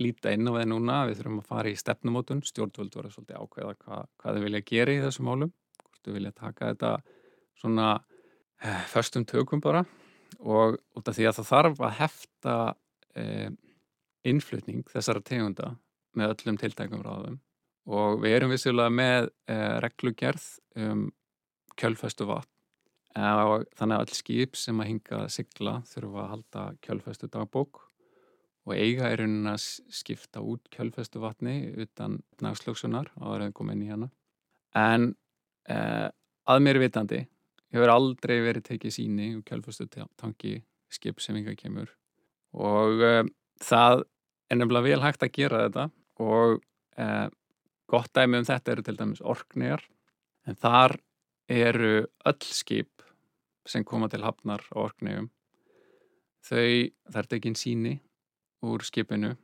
[0.00, 3.74] líta inn á það núna, við þurfum að fara í stefnumótun, stjórnvöld voru svolítið ákveða
[3.82, 5.52] hvað, hvað þau vilja gera í þessum málum
[6.00, 6.92] hvort þau vilja taka þetta
[7.60, 7.88] svona
[8.62, 9.84] eh, förstum tökum bara.
[10.40, 12.56] Og út af því að það þarf að hefta
[13.18, 13.50] eh,
[14.24, 15.74] innflutning þessara tegunda
[16.16, 17.40] með öllum tiltækum ráðum.
[17.90, 20.46] Og við erum vissilega með eh, reglugerð
[20.78, 21.10] um
[21.80, 22.52] kjölfestu vatn.
[23.18, 27.80] Og þannig að öll skip sem að hinga sigla þurfa að halda kjölfestu dagbók
[28.68, 33.90] og eiga er raunin að skipta út kjölfestu vatni utan nagslöksunar á aðraðin komin í
[33.90, 34.10] hana.
[34.76, 35.14] En
[35.68, 36.08] eh,
[36.50, 37.24] að mér vitandi
[37.72, 40.58] hefur aldrei verið tekið síni og kjölfestu tanki
[40.92, 41.90] skip sem hinga kemur.
[42.52, 43.24] Og eh,
[43.62, 44.04] það
[44.50, 45.86] er nefnilega vel hægt að gera þetta
[46.20, 46.60] og
[47.00, 47.28] eh,
[47.90, 49.82] gott dæmi um þetta eru til dæmis orknir
[50.46, 50.98] en þar
[51.50, 53.04] eru öll skip
[53.66, 55.30] sem koma til hafnar á orknegum
[56.46, 57.96] þau, það er tekinn síni
[58.66, 59.34] úr skipinu.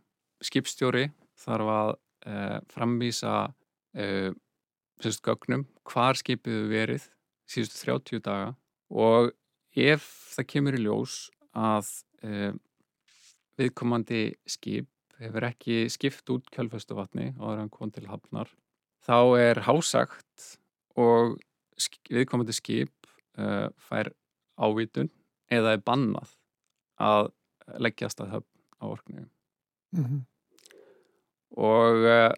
[0.45, 1.09] Skipstjóri
[1.41, 1.93] þarf að
[2.29, 3.37] eh, framvísa
[3.97, 4.33] eh,
[5.03, 7.09] sérst gögnum hvar skipið verið
[7.51, 8.53] síðustu 30 daga.
[8.91, 9.33] Og
[9.77, 10.05] ef
[10.35, 11.17] það kemur í ljós
[11.57, 11.91] að
[12.27, 12.53] eh,
[13.57, 14.91] viðkomandi skip
[15.21, 18.51] hefur ekki skipt út kjálfestuvatni áður en kom til hafnar
[19.07, 20.49] þá er hásagt
[20.99, 21.37] og
[22.13, 23.09] viðkomandi skip
[23.39, 24.11] uh, fær
[24.57, 25.11] ávitun
[25.53, 26.33] eða er bannað
[27.01, 27.31] að
[27.83, 29.31] leggjast að höfn á orkningum
[29.93, 30.21] mm -hmm.
[31.57, 32.33] og uh,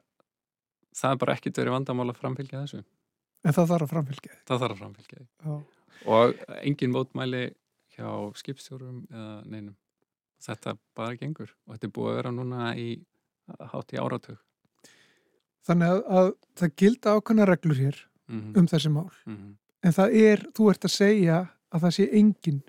[0.95, 2.85] það er bara ekkit verið vandamál að framfylgja þessu
[3.47, 4.41] En það þarf að framfylgja því?
[4.47, 5.59] Það þarf að framfylgja því
[6.07, 7.45] og engin mótmæli
[7.97, 9.77] hjá skipstjórum eða neinum
[10.43, 12.89] þetta bara gengur og þetta er búið að vera núna í
[13.73, 14.39] hátt í áratug
[15.69, 17.97] Þannig að, að það gilda ákveðna reglur hér
[18.29, 18.59] mm -hmm.
[18.59, 19.55] um þessi mál mm -hmm.
[19.83, 21.39] en það er, þú ert að segja
[21.71, 22.63] að það sé enginn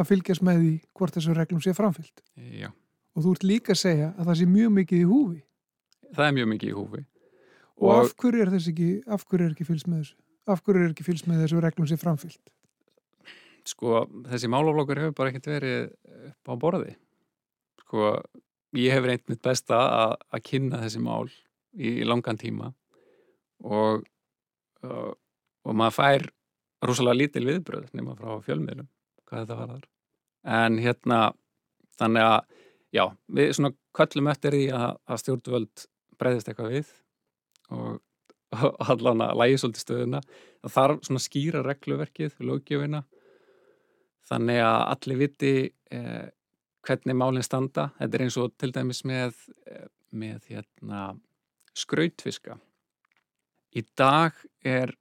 [0.00, 2.70] að fylgjast með því hvort þessu reglum sé framfyllt Já.
[3.14, 5.40] Og þú ert líka að segja að það sé mjög mikið í húfi.
[6.10, 7.02] Það er mjög mikið í húfi.
[7.80, 10.16] Og, og af hverju er þessi ekki af hverju er ekki fylgst með þessu?
[10.50, 12.42] Af hverju er ekki fylgst með þessu reglum sé framfyllt?
[13.70, 15.78] Sko, þessi málaflokkur hefur bara ekkert verið
[16.30, 16.96] upp á borði.
[17.84, 18.10] Sko,
[18.80, 22.72] ég hef reynd mitt besta að, að kynna þessi mál í, í langan tíma.
[23.60, 24.06] Og,
[24.86, 25.16] og,
[25.68, 26.28] og maður fær
[26.88, 28.88] rosalega lítil viðbröð nema frá fjölmiðlum
[29.28, 29.88] hvað þetta var þar
[30.44, 31.20] en hérna,
[32.00, 32.38] þannig að
[32.94, 35.86] já, við svona köllum eftir því að, að stjórnvöld
[36.20, 36.92] breyðist eitthvað við
[37.70, 38.00] og,
[38.56, 40.22] og allan að lægi svolítið stöðuna
[40.60, 43.04] það þarf svona skýra regluverkið lögjöfina
[44.30, 45.54] þannig að allir viti
[45.90, 46.28] eh,
[46.86, 47.90] hvernig málinn standa.
[47.98, 49.36] Þetta er eins og til dæmis með,
[49.66, 51.02] eh, með hérna,
[51.76, 52.58] skrautfiska.
[53.76, 54.36] Í dag
[54.66, 54.94] er,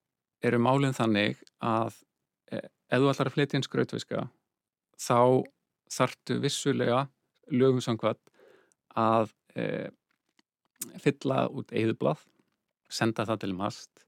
[0.45, 1.95] eru málinn þannig að
[2.51, 4.27] eh, ef þú ætlar að flytja inn skrautfiska
[4.99, 5.45] þá
[5.89, 7.07] þartu vissulega
[7.51, 8.21] lögum samkvæmt
[8.99, 9.89] að e,
[11.01, 12.21] fylla út eðublað,
[12.89, 14.05] senda það til mast.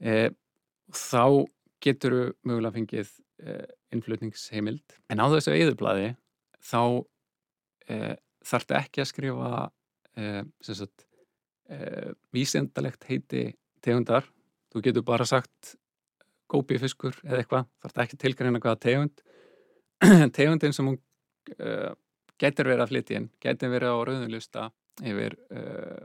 [0.00, 0.30] E,
[0.92, 1.46] þá
[1.82, 3.60] getur þú mögulega fengið e,
[3.94, 4.98] innflutningsheimild.
[5.10, 6.12] En á þessu eðublaði
[6.62, 6.82] þá
[7.90, 8.14] eh,
[8.46, 9.50] þarf ekki að skrifa
[10.18, 11.06] eh, sagt,
[11.70, 13.50] eh, vísendalegt heiti
[13.82, 14.26] tegundar
[14.72, 15.74] þú getur bara sagt
[16.52, 19.24] gópifiskur eða eitthvað þarf ekki tilgræna hvaða tegund
[20.36, 20.98] tegundin sem hún
[21.62, 21.92] uh,
[22.42, 24.68] getur verið að flytja inn getur verið á rauðunlusta
[25.02, 26.04] yfir uh,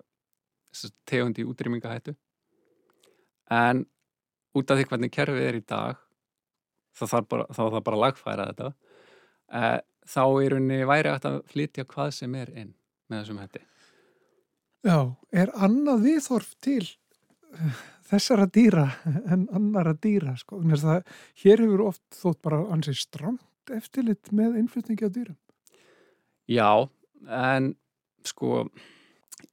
[1.09, 2.15] tegund í útrýmingahættu
[3.53, 3.85] en
[4.57, 6.01] út af því hvernig kerfið er í dag
[6.97, 11.27] þá þarf bara, þá þarf bara að lagfæra þetta uh, þá er henni væri hægt
[11.27, 12.71] að flytja hvað sem er inn
[13.07, 13.63] með þessum hætti.
[14.87, 14.99] Já,
[15.35, 17.81] er annað viðhorf til eh,
[18.11, 18.85] þessara dýra
[19.33, 20.61] en annara dýra sko?
[20.63, 21.03] Það,
[21.43, 25.39] hér hefur oft þótt bara ansið stramt eftirlit með innflytningi á dýrum.
[26.47, 26.89] Já,
[27.27, 27.73] en
[28.27, 28.67] sko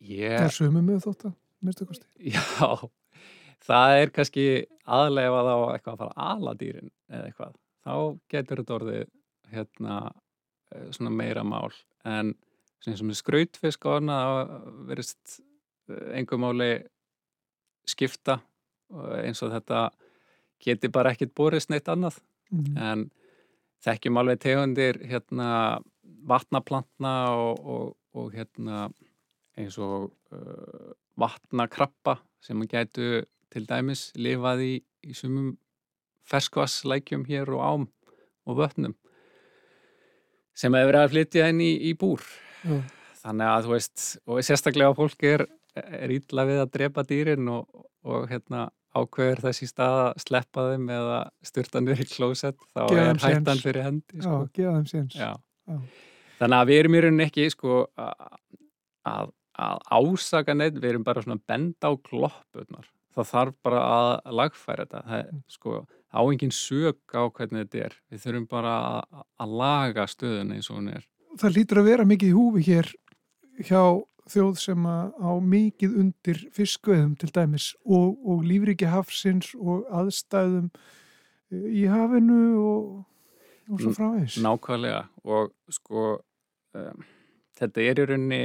[0.01, 0.37] ég...
[0.39, 1.35] Það er sömu með þótt að
[1.65, 2.07] mérstu kosti.
[2.35, 2.91] Já,
[3.65, 4.49] það er kannski
[4.85, 7.57] aðlega þá eitthvað að fara ala dýrin eða eitthvað.
[7.85, 7.95] Þá
[8.33, 9.09] getur þetta orðið
[9.55, 9.97] hérna
[10.75, 11.73] Eh, svona meira mál
[12.05, 12.35] en
[12.85, 14.55] sem er skrautfisk og annað
[14.91, 15.39] verist
[16.17, 16.71] engum eh, máli
[17.89, 18.39] skipta
[19.21, 19.87] eins og þetta
[20.65, 22.19] geti bara ekkit borist neitt annað
[22.51, 22.83] mm -hmm.
[22.89, 23.11] en
[23.85, 25.81] þekkjum alveg tegundir hérna
[26.29, 28.89] vatnaplantna og, og, og hérna
[29.59, 33.09] eins og uh, vatnakrappa sem að gætu
[33.55, 34.75] til dæmis lifað í,
[35.07, 35.55] í sumum
[36.29, 37.89] ferskvasslækjum hér og ám
[38.49, 38.97] og vötnum
[40.55, 42.23] sem hefur að flytja inn í, í búr
[42.65, 42.83] mm.
[43.23, 47.85] þannig að þú veist og sérstaklega fólk er, er ítla við að drepa dýrin og,
[48.07, 53.23] og hérna ákveður þessi stað að sleppa þeim eða styrta nýri klósett þá Geða er
[53.25, 54.37] hættan fyrir hendi sko.
[54.55, 54.71] Já,
[55.19, 55.33] Já.
[56.41, 61.25] Þannig að við erum í rauninni ekki sko, að, að ásaka neitt, við erum bara
[61.25, 65.03] svona benda á gloppunar það þarf bara að lagfæra þetta.
[65.09, 65.77] Það, er, sko,
[66.15, 67.97] á engin sög á hvernig þetta er.
[68.11, 71.07] Við þurfum bara að, að laga stöðuna eins og hún er.
[71.41, 72.91] Það lítur að vera mikið í húfi hér
[73.65, 73.83] hjá
[74.31, 81.67] þjóð sem á mikið undir fiskveðum til dæmis og, og lífriki hafsins og aðstæðum eh,
[81.83, 82.87] í hafinu og,
[83.71, 84.37] og svo frávegs.
[84.45, 85.05] Nákvæmlega.
[85.25, 86.05] Og sko
[86.77, 87.07] um,
[87.59, 88.43] þetta er í rauninni,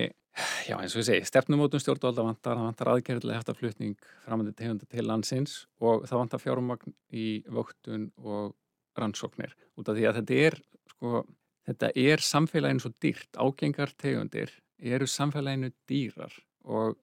[0.70, 4.88] já eins og ég segi, stefnumótum stjórnvalda vantar, það vantar aðgerðilega eftir flutning framöndi tegunda
[4.90, 8.56] til landsins og það vantar fjármagn í vöktun og
[9.00, 9.56] rannsóknir.
[9.80, 10.60] Út af því að þetta er
[10.94, 11.26] sko,
[11.70, 16.96] þetta er samfélagin svo dýrt, ágengar tegundir eru samfélaginu dýrar og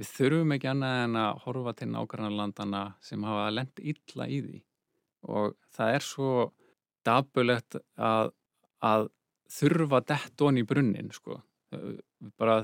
[0.00, 4.60] við þurfum ekki annað en að horfa til nákvæmlandana sem hafa lend illa í því.
[5.28, 6.30] Og það er svo
[7.06, 8.32] dabulegt að,
[8.84, 9.08] að
[9.50, 11.40] þurfa dett onni í brunnin sko.
[12.36, 12.62] bara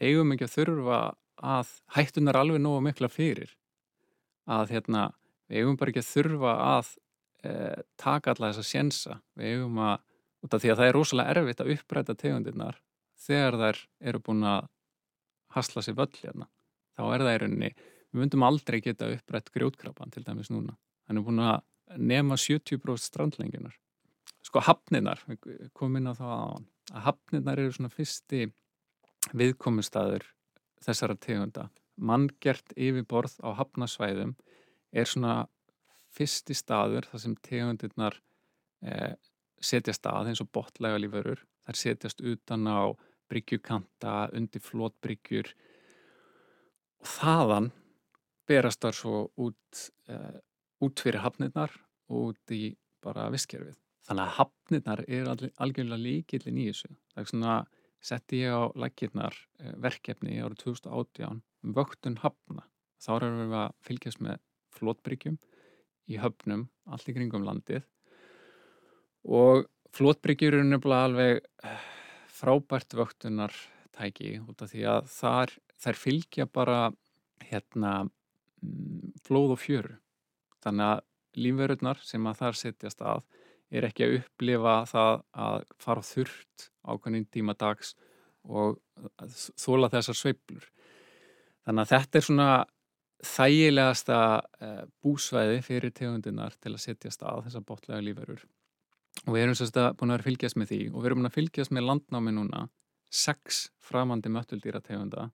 [0.00, 1.00] eigum ekki að þurfa
[1.42, 3.52] að hættunar alveg nógu mikla fyrir.
[4.48, 5.10] Að hérna,
[5.48, 6.88] við eigum bara ekki að þurfa að
[7.44, 7.52] e,
[8.00, 9.18] taka alla þessa sjensa.
[9.38, 10.00] Við eigum að,
[10.48, 12.80] því að það er rosalega erfitt að uppræta tegundirnar
[13.22, 14.66] þegar þær eru búin að
[15.54, 16.48] hasla sér völl hérna
[16.96, 17.70] þá er það í rauninni,
[18.12, 20.76] við myndum aldrei geta upprætt grjótkrapan til dæmis núna.
[21.08, 21.62] Hann er búin að
[21.98, 23.76] nema 70% strandlenginar
[24.42, 28.48] sko hafninar, inn á það aðan að hafninar eru svona fyrsti
[29.38, 30.26] viðkomustæður
[30.82, 31.68] þessara tegunda.
[31.96, 34.34] Manngert yfirborð á hafnasvæðum
[34.92, 35.46] er svona
[36.12, 38.18] fyrsti staður þar sem tegundirnar
[38.84, 39.14] eh,
[39.62, 42.90] setja stað eins og botlega lífurur þar setjast utan á
[43.30, 45.52] bryggjukanta, undir flótbryggjur
[47.00, 47.70] og þaðan
[48.48, 50.34] berast þar svo út, uh,
[50.82, 51.74] út fyrir hafnirnar
[52.10, 53.78] og út í bara visskerfið.
[54.06, 55.30] Þannig að hafnirnar er
[55.62, 56.90] algjörlega líkillin í þessu.
[57.12, 57.56] Það er svona,
[58.02, 62.66] setti ég á lakirnar eh, verkefni árið 2018 um vöktun hafna.
[63.02, 65.38] Þá erum við að fylgjast með flótbryggjum
[66.10, 67.84] í höfnum, allt í kringum landið
[69.22, 71.42] og flótbryggjur eru nefnilega alveg
[72.32, 73.54] frábært vöktunar
[73.94, 76.78] tæki út af því að þar, þær fylgja bara
[77.44, 79.98] hérna mm, flóð og fjöru
[80.64, 81.02] þannig að
[81.42, 83.22] lífverðurnar sem að þar setjast að
[83.72, 87.94] er ekki að upplifa það að fara þurft ákveðin tíma dags
[88.44, 88.78] og
[89.56, 90.66] þóla þessar sveiblur
[91.64, 92.48] þannig að þetta er svona
[93.22, 94.18] þægilegasta
[94.60, 98.44] eh, búsvæði fyrir tegundunar til að setjast að þessar botlega lífverður
[99.22, 101.74] og við erum sérst búin að fylgjast með því og við erum búin að fylgjast
[101.76, 102.66] með landnámi núna
[103.12, 105.28] sex framandi möttuldýrategunda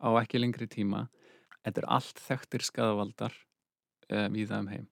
[0.00, 1.06] á ekki lengri tíma.
[1.60, 3.34] Þetta er allt þekktir skadavaldar
[4.10, 4.86] við það um heim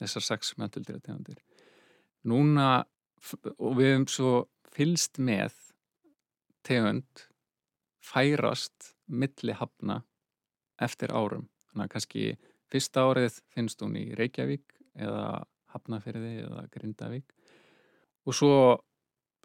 [0.00, 1.40] þessar sex möttuldýrategundir
[2.26, 2.84] núna
[3.56, 4.32] og við hefum svo
[4.76, 5.54] fylst með
[6.66, 7.26] tegund
[8.06, 10.00] færast milli hafna
[10.82, 11.46] eftir árum.
[11.70, 12.24] Þannig að kannski
[12.70, 17.32] fyrsta árið finnst hún í Reykjavík eða Hafnafyrði eða Grindavík.
[18.26, 18.52] Og svo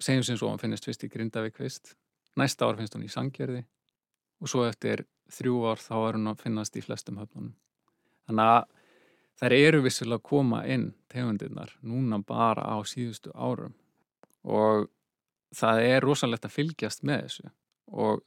[0.01, 1.95] segjum sem svo hann finnist fyrst í Grindavík fyrst.
[2.39, 3.63] Næsta ár finnst hún í Sangjerði
[4.41, 7.53] og svo eftir þrjú ár þá er hún að finnast í flestum höfnunum.
[8.27, 8.80] Þannig að
[9.41, 13.73] þær eru vissilega að koma inn tegundirnar núna bara á síðustu árum.
[14.45, 14.87] Og
[15.55, 17.51] það er rosalegt að fylgjast með þessu.
[17.91, 18.21] Og,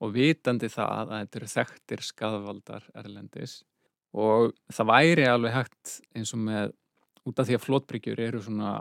[0.00, 3.58] og vitandi það að þetta eru þekktir skadvaldar erlendis.
[4.14, 6.74] Og það væri alveg hægt eins og með
[7.24, 8.74] út af því að flótbryggjur eru svona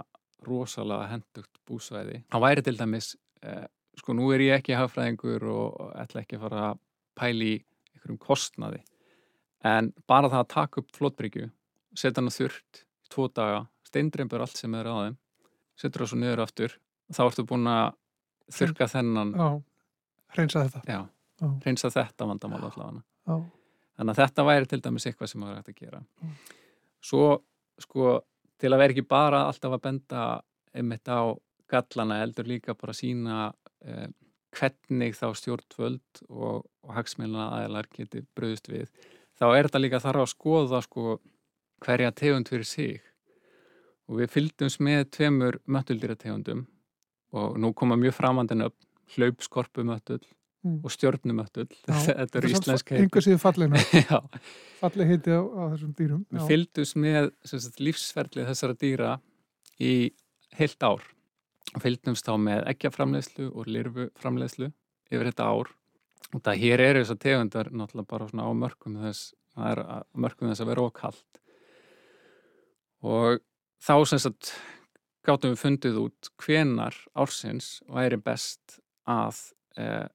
[0.43, 2.23] rosalega hendugt búsvæði.
[2.31, 3.67] Það væri til dæmis, eh,
[3.97, 6.79] sko nú er ég ekki hafðfræðingur og ætla ekki að fara að
[7.15, 7.61] pæli í
[7.93, 8.81] einhverjum kostnaði.
[9.63, 11.49] En bara það að taka upp flótbryggju,
[11.95, 15.17] setja hann að þurft í tvo daga, steindreymur allt sem er á þeim,
[15.79, 16.77] setur það svo niður aftur
[17.13, 17.95] þá ertu búin að
[18.53, 19.47] þurka þennan Já,
[20.37, 20.81] reynsa þetta.
[20.87, 23.39] Já, reynsa þetta vandamál allavega.
[23.93, 26.01] Þannig að þetta væri til dæmis eitthvað sem það er hægt að gera.
[27.03, 27.25] Svo,
[27.83, 28.13] sko
[28.61, 30.23] til að vera ekki bara alltaf að benda
[30.73, 31.35] einmitt á
[31.69, 33.51] gallana heldur líka bara sína
[33.85, 34.07] eh,
[34.53, 38.89] hvernig þá stjórnvöld og, og hagsmilna aðeinar geti bröðust við
[39.39, 41.17] þá er þetta líka þarf að skoða sko
[41.83, 43.01] hverja tegund fyrir sig.
[44.09, 46.65] Og við fylgdums með tveimur möttuldýrategundum
[47.33, 48.75] og nú koma mjög framandin upp
[49.15, 50.21] hlaupskorpumöttull
[50.63, 50.79] mm.
[50.83, 51.69] og stjórnumöttull
[52.05, 53.79] þetta eru íslensk heiti einhver síðu fallinu
[54.81, 59.15] falli heiti á, á þessum dýrum við fylgdums með sagt, lífsferðlið þessara dýra
[59.81, 59.93] í
[60.57, 61.05] heilt ár.
[61.73, 64.69] Og fylgdumst þá með eggjaframlegslu og lirfuframlegslu
[65.09, 65.71] yfir þetta ár.
[66.33, 69.33] Og það hér eru þess að tegundar náttúrulega bara á mörgum þess
[69.69, 69.81] er
[70.17, 71.41] mörgum þess að vera okkallt
[73.03, 73.41] og
[73.83, 74.53] þá sem sagt
[75.27, 79.39] gáttum við fundið út hvenar ársins væri best að
[79.79, 80.07] eh,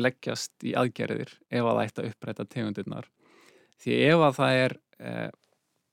[0.00, 3.08] leggjast í aðgerðir ef að það ætti að uppræta tegundirnar
[3.82, 5.30] því ef að það er eh,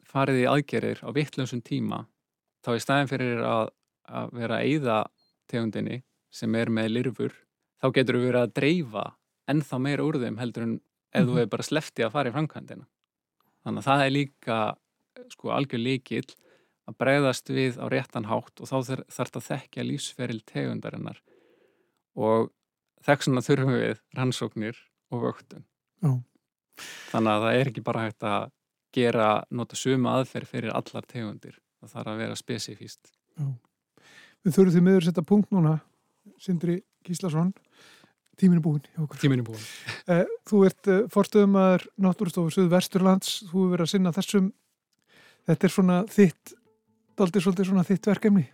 [0.09, 2.03] farið í aðgerir á vittlömsum tíma
[2.65, 3.71] þá er stæðin fyrir að,
[4.09, 4.99] að vera að eyða
[5.49, 6.01] tegundinni
[6.34, 7.34] sem er með lirfur
[7.82, 9.05] þá getur við verið að dreifa
[9.49, 10.75] ennþá meira úr þeim heldur en
[11.09, 11.38] ef þú Mhm.
[11.39, 12.86] hefur bara sleftið að fara í framkvæmdina
[13.65, 14.57] þannig að það er líka
[15.34, 16.26] sko algjör líkil
[16.89, 21.20] að bregðast við á réttan hátt og þá þarf þetta að þekkja lífsferil tegundarinnar.
[22.18, 22.49] Og
[23.05, 24.80] þessuna þurfum við rannsóknir
[25.14, 25.66] og vöktun.
[25.99, 26.14] Já.
[27.12, 28.51] þannig að það er ekki bara hægt að
[28.95, 31.57] gera, nota sömu aðferð fyrir allar tegundir.
[31.80, 33.12] Það þarf að vera spesifíst
[34.43, 35.74] Við þurfum því miður að setja punkt núna
[36.39, 37.53] Sindri Gíslason.
[38.39, 39.20] Tíminu búin hjá okkur.
[39.20, 39.64] tíminu búin
[40.07, 44.47] Eh, Þú ert uh, forstöðumæður Náttúrstofu Suð Vesturlands, þú hefur verið að sinna þessum
[45.47, 46.55] þetta er svona þitt
[47.19, 48.47] daldi svolítið svona þitt verkefni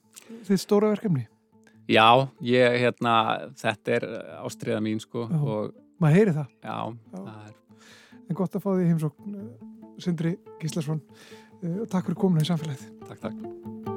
[0.46, 1.28] þitt stóra verkefni,
[1.86, 3.16] Já, ég, hérna,
[3.62, 4.06] þetta er
[4.42, 5.28] ástriða mín sko
[6.02, 6.54] maður heyri það.
[6.64, 7.20] Já, Já.
[7.20, 7.56] það er
[8.26, 9.50] en gott að fá því heimsókn uh,
[10.02, 11.04] Sindri Gíslason.
[11.62, 12.88] Uh, og takk fyrir komuna í samfélagið.
[13.06, 13.95] Takk, takk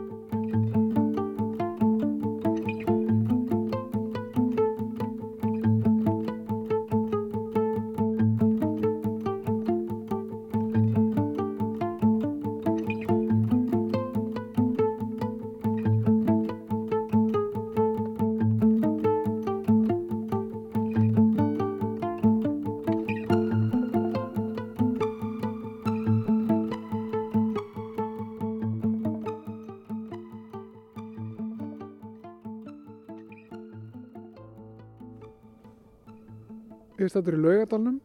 [37.19, 37.97] stættur í laugadalnum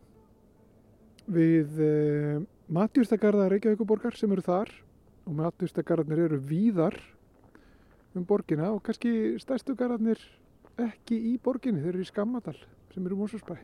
[1.30, 2.40] við uh,
[2.74, 4.72] matjúrstakarða Reykjavíkuborgar sem eru þar
[5.28, 6.98] og matjúrstakarðarnir eru víðar
[8.18, 10.18] um borgina og kannski stærstu garðarnir
[10.82, 12.58] ekki í borginni, þeir eru í Skammadal
[12.94, 13.60] sem eru Mósusbæ.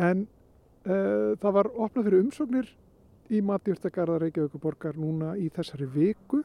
[0.00, 2.72] En uh, það var opnað fyrir umsóknir
[3.28, 6.40] í matjúrstakarða Reykjavíkuborgar núna í þessari viku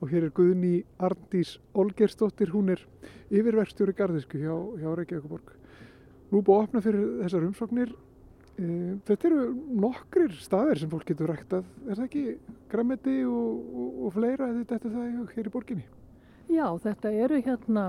[0.00, 2.88] og hér er Guðni Arndís Olgersdóttir, hún er
[3.28, 5.57] yfirverkstjóri garðisku hjá, hjá Reykjavíkuborg.
[6.28, 7.94] Nú búið að opna fyrir þessar umsóknir.
[8.58, 9.44] Eh, Þetta eru
[9.80, 11.64] nokkrir staðir sem fólk getur ræktað.
[11.88, 12.24] Er það ekki
[12.72, 15.84] græmeti og, og, og fleira eða þetta það hér í borginni?
[16.48, 17.84] Já, þetta eru hérna,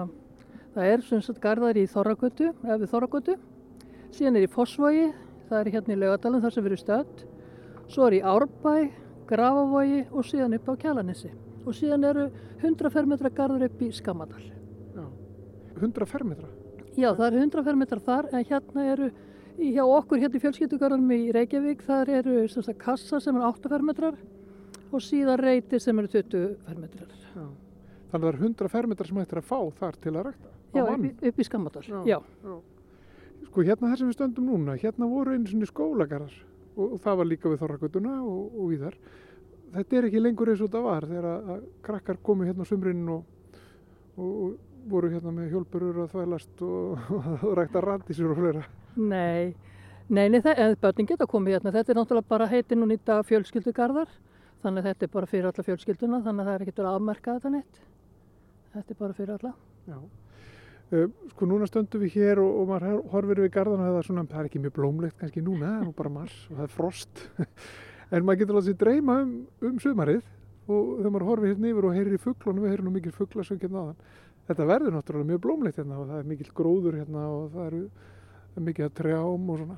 [0.76, 3.36] það er sem sagt garðar í Þorragötu, eða við Þorragötu,
[4.16, 5.06] síðan er í Fossvogi,
[5.50, 7.24] það er hérna í Laugadalum þar sem við erum stödd,
[7.90, 8.74] svo er í Árbæ,
[9.30, 11.32] Grafavogi og síðan upp á Kjalanissi.
[11.64, 12.28] Og síðan eru
[12.60, 14.44] 100 fermetra garður upp í Skammadal.
[14.96, 15.06] Já.
[15.80, 16.50] 100 fermetra?
[17.00, 19.10] Já, það eru 100 fermetrar þar, en hérna eru,
[19.60, 24.18] hjá okkur hérna í fjölskyldugarðanum í Reykjavík, þar eru sagt kassa sem eru 8 fermetrar
[24.90, 27.14] og síðan reyti sem eru 20 fermetrar.
[27.36, 27.46] Já.
[28.10, 30.54] Þannig að það eru 100 fermetra sem hættir að fá þar til að rækta?
[30.74, 32.20] Já, upp í, upp í Skammadal, Já.
[32.44, 32.58] já.
[33.50, 36.36] Sko hérna þar sem við stöndum núna, hérna voru einu svona skólagarðar
[36.76, 38.98] og, og það var líka við Þorrakvötuna og, og víðar.
[39.74, 43.06] Þetta er ekki lengur eins og þetta var þegar að, krakkar komu hérna á sumrin
[43.14, 43.24] og,
[44.18, 44.58] og, og
[44.90, 47.12] voru hérna með hjólburur að þvælast og,
[47.48, 48.64] og rækta randísur og fleira.
[48.96, 49.54] Nei,
[50.08, 51.76] nei, nei það, en börnin geta komið hérna.
[51.76, 54.16] Þetta er náttúrulega bara heitin og nýta fjölskyldugarðar.
[54.64, 57.36] Þannig að þetta er bara fyrir alla fjölskylduna, þannig að það er ekkert að afmerka
[57.38, 57.84] þetta neitt.
[58.74, 59.54] Þetta er bara fyrir alla.
[59.88, 60.00] Já.
[60.90, 64.08] Uh, sko núna stöndum við hér og, og maður horfir við garðan og það er
[64.08, 66.66] svona, það er ekki mjög blómlegt kannski núna, það er nú bara mars og það
[66.66, 67.22] er frost.
[68.10, 69.36] en maður getur látið sér dreyma um,
[69.70, 70.24] um sumarið
[70.70, 73.62] og þegar maður horfir hérna yfir og heyrir í fugglunum, við heyrir nú mikil fugglasöng
[73.62, 74.02] hérna áðan.
[74.50, 77.82] Þetta verður náttúrulega mjög blómlegt hérna og það er mikil gróður hérna og það eru
[78.50, 79.76] það er mikið að trjám og svona.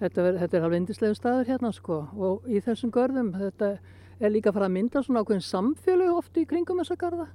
[0.00, 3.68] Þetta, ver, þetta er alveg indislegu staður hérna sko og í þessum görðum þetta
[4.18, 7.28] er líka að fara að mynda svona ákveðin samfélög oft í kringum þessa garða.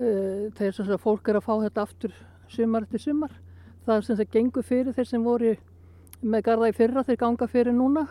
[0.00, 2.16] Eh, Þeir sem sagt fólk er að fá þetta aftur
[2.50, 3.36] sumar eftir sumar.
[3.86, 5.54] Það er sem sagt gengur fyrir þeir sem voru
[6.24, 8.08] með garða í fyrra, þeir ganga fyrir núna.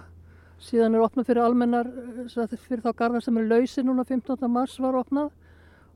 [0.64, 4.48] Síðan er opnað fyrir almennar, eh, fyrir þá garða sem eru lausir núna 15.
[4.48, 5.32] mars var opnað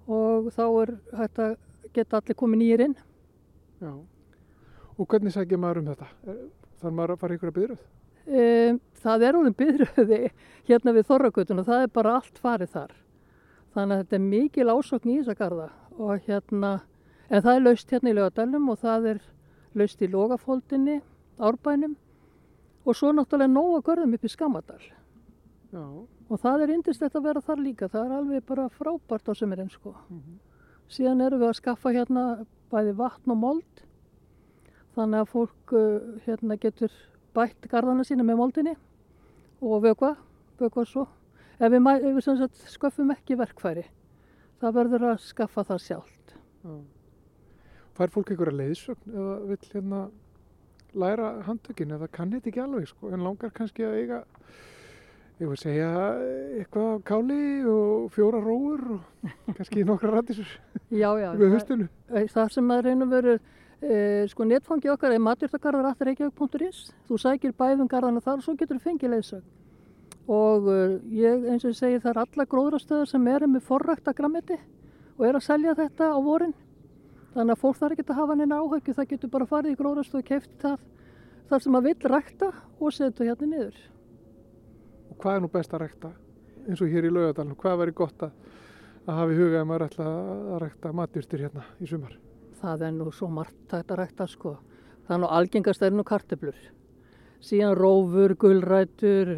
[0.08, 1.56] og þá er hægt að
[1.94, 2.96] geta allir komið nýjir inn.
[3.82, 3.92] Já.
[4.98, 6.08] Og hvernig sækja maður um þetta?
[6.28, 6.46] Er-
[6.78, 7.80] Þarf maður að fara ykkur að byrjuð?
[8.28, 10.18] Um, það er orðin byðröði
[10.68, 12.92] hérna við Þorragötun og það er bara allt farið þar.
[13.74, 16.72] Þannig að þetta er mikil ásokn í þessa garða og hérna,
[17.30, 19.22] en það er laust hérna í lögadalum og það er
[19.78, 21.00] laust í logafóldinni,
[21.40, 21.96] árbænum
[22.86, 24.82] og svo náttúrulega nóga görðum upp í Skammadal.
[25.74, 25.84] Já.
[26.30, 29.72] Og það er indislegt að vera þar líka, það er alveg bara frábært á sömurinn
[29.72, 29.96] sko.
[30.10, 30.38] Mhm.
[30.92, 32.24] Síðan erum við að skaffa hérna
[32.72, 33.84] bæði vatn og mold,
[34.96, 36.94] þannig að fólk uh, hérna getur
[37.38, 38.76] bætt garðana sína með moldinni
[39.62, 40.14] og vökva,
[40.60, 41.08] vökva svo.
[41.58, 43.88] Ef við, við sagt sköffum ekki verkfæri,
[44.62, 46.38] það verður að skaffa það sjálft.
[46.64, 46.78] Já.
[47.98, 50.02] Fær fólk einhverja leiðsögn eða vill hérna
[50.98, 54.20] læra handtökin eða kann þetta ekki alveg sko en langar kannski að eiga
[55.38, 55.90] ég vil segja
[56.58, 60.24] eitthvað af káli og fjóra róur og kannski nokkra
[61.22, 61.30] já.
[61.42, 61.88] við höstinu.
[62.10, 63.38] Það, sem að reyna veru,
[63.82, 65.22] e, sko netfangi okkar er
[66.10, 66.92] reykjavík.is.
[67.08, 69.46] Þú sækir bæðum garðana þar og svo getur þú fengið leysögn.
[70.28, 74.12] Og uh, ég, eins og ég segi, það er alla gróðrastöðar sem eru með forrækta
[74.12, 74.58] grammiti
[75.16, 76.56] og er að selja þetta á vorin.
[77.36, 80.24] Þannig að fólk þarf ekki að hafa neina áhugju, það getur bara farið í gróðrastöðu
[80.24, 80.82] og keft það
[81.48, 82.50] þar sem að vill rækta
[82.82, 83.80] og setja hérna niður.
[85.18, 86.10] Hvað er nú best að rækta
[86.68, 87.58] eins og hér í laugadalunum?
[87.58, 88.34] Hvað væri gott að,
[89.08, 92.18] að hafa í huga ef maður ætla að rækta matjúrstir hérna í sumar?
[92.62, 94.58] Það er nú svo margt að rækta sko.
[95.08, 96.60] Það er nú algengast er nú karteblur.
[97.42, 99.34] Síðan rófur, gulrætur,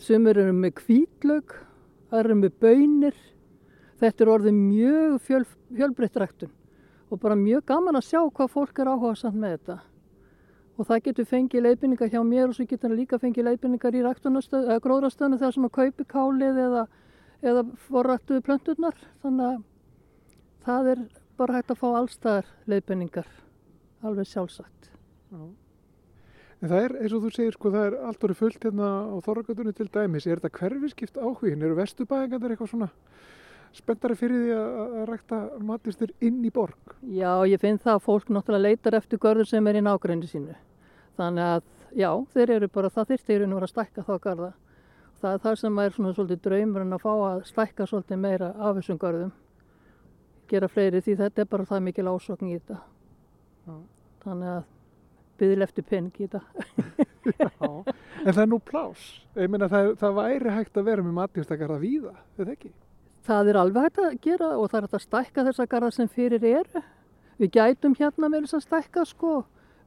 [0.00, 1.56] sumur eru með kvítlaug,
[2.10, 3.18] það eru með bönir.
[4.02, 6.52] Þetta er orðið mjög fjöl, fjölbreytt ræktun
[7.12, 9.76] og bara mjög gaman að sjá hvað fólk er áhuga samt með þetta.
[10.74, 14.02] Og það getur fengið leifinningar hjá mér og svo getur það líka fengið leifinningar í
[14.82, 16.86] gróðrastöðinu þegar sem að kaupi kálið eða,
[17.42, 18.96] eða forrættuðu plönturnar.
[19.22, 19.60] Þannig að
[20.66, 21.04] það er
[21.38, 23.28] bara hægt að fá allstaðar leifinningar,
[24.02, 24.90] alveg sjálfsagt.
[25.30, 25.44] Já.
[26.64, 29.16] En það er, eins og þú segir, sko, það er allt orðið fullt hérna á
[29.26, 30.26] Þorragötunni til dæmis.
[30.26, 31.64] Er þetta hverfiskipt áhugin?
[31.66, 32.88] Eru vestubæðingarnir eitthvað svona
[33.74, 36.96] spenntari fyrir því að, að rækta matistur inn í borg?
[37.10, 40.56] Já, ég finn það að fólk náttúrulega leitar eftir görður sem er í nágræni sínu.
[41.18, 41.64] Þannig að,
[41.98, 44.52] já, þeir eru bara, það þyrfti eru nú að stækka þá garða.
[45.22, 48.78] Það er það sem er svona svolítið draumurinn að fá að stækka svolítið meira af
[48.78, 49.32] þessum görðum.
[50.50, 52.80] Gera fleiri því þetta er bara það mikil ásokn í þetta.
[53.64, 53.76] Já.
[54.24, 54.64] Þannig að
[55.40, 56.42] byggðil eftir penning í þetta.
[57.24, 59.04] Já, en það er nú plás.
[59.40, 62.72] Ég meina það, það væri hægt að vera með matjúrstakarða víða, þetta ekki?
[63.24, 66.08] Það er alveg hægt að gera og það er hægt að stækka þessa garða sem
[66.12, 66.82] fyrir eru.
[67.40, 69.34] Við gætum hérna með þess að stækka sko.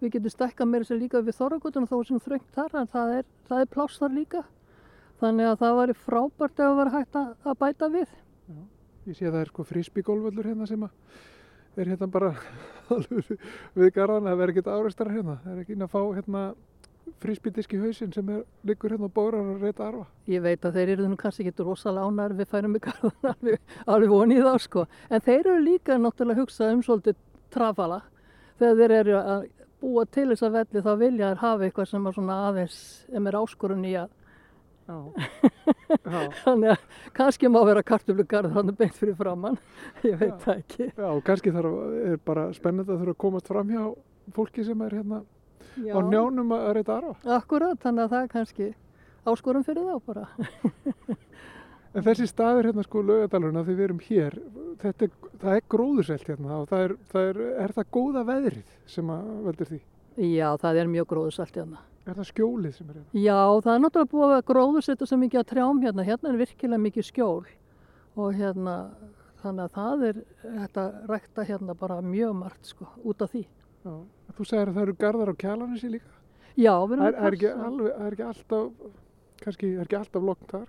[0.02, 3.14] Við getum stækka með þess að líka við þorragutunum þó sem þröngt þar en það
[3.20, 4.42] er, það er pláss þar líka.
[5.22, 8.18] Þannig að það væri frábært það var hægt að, að bæta við.
[8.48, 8.60] Já,
[9.06, 11.18] ég sé að það er sko frísbygólvöllur hérna sem að
[11.78, 12.34] er hérna bara
[13.78, 15.38] við garðan að vera ekkert áreistar hérna.
[15.46, 16.44] Það er ekki inn að fá hérna
[17.24, 20.06] frísbydiski hausinn sem er liggur hérna og bórar að reyta arfa.
[20.30, 23.62] Ég veit að þeir eru nú kannski ekki rosalega ánar við færum í garðan alveg,
[23.86, 24.86] alveg vonið þá sko.
[25.10, 27.20] En þeir eru líka náttúrulega hugsað um svolítið
[27.54, 28.02] trafala.
[28.58, 29.48] Þegar þeir eru að
[29.82, 32.80] búa til þessa velli þá vilja þeir hafa eitthvað sem er svona aðeins,
[33.14, 34.14] em er áskorun í að
[34.88, 34.96] Já.
[36.08, 36.20] Já.
[36.46, 36.84] Þannig að
[37.18, 39.58] kannski má vera kartuflugarður hann beint fyrir framann,
[40.08, 40.38] ég veit Já.
[40.46, 40.86] það ekki.
[40.94, 41.74] Já, og kannski þarf,
[42.08, 43.84] er bara spennandi að þurfa að komast fram hjá
[44.36, 45.20] fólki sem er hérna
[45.86, 47.16] á njánum að reyta arfa.
[47.38, 48.70] Akkurat, þannig að það er kannski
[49.28, 50.28] áskorun fyrir þá bara.
[51.98, 54.36] En þessi staður hérna sko laugadalurinn að því við erum hér,
[54.84, 55.08] þetta
[55.42, 59.30] það er gróðuselt hérna og það er, það er, er það góða veðrið sem að
[59.48, 59.80] veldur því?
[60.28, 61.82] Já, það er mjög gróðusalt hérna.
[62.08, 63.22] Er það skjólið sem er hérna?
[63.24, 66.06] Já, það er náttúrulega búið að gróðusetja svo mikið að trjám hérna.
[66.08, 67.50] Hérna er virkilega mikið skjól
[68.18, 68.76] og hérna,
[69.42, 73.44] þannig að það er þetta rækta hérna bara mjög margt sko, út af því.
[73.88, 73.96] Já.
[74.38, 76.14] Þú segir að það eru garðar á kjalanissi líka?
[76.58, 77.68] Já, við erum Það er, að ekki passa.
[77.70, 78.94] alveg, það er ekki alltaf,
[79.44, 80.68] kannski, er ekki alltaf lokn þar?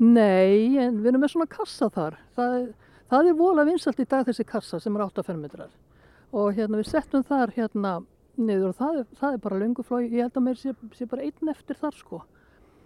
[0.00, 2.16] Nei, en við erum með svona kassa þar.
[2.36, 2.56] Það,
[3.12, 5.70] það er vola vinsalt í dag þessi kassa sem er 8 fermetrar.
[6.34, 7.94] Og hérna við settum þar hérna
[8.36, 10.02] niður og það er, það er bara lönguflói.
[10.10, 12.22] Ég held að mér sé, sé bara einn eftir þar sko.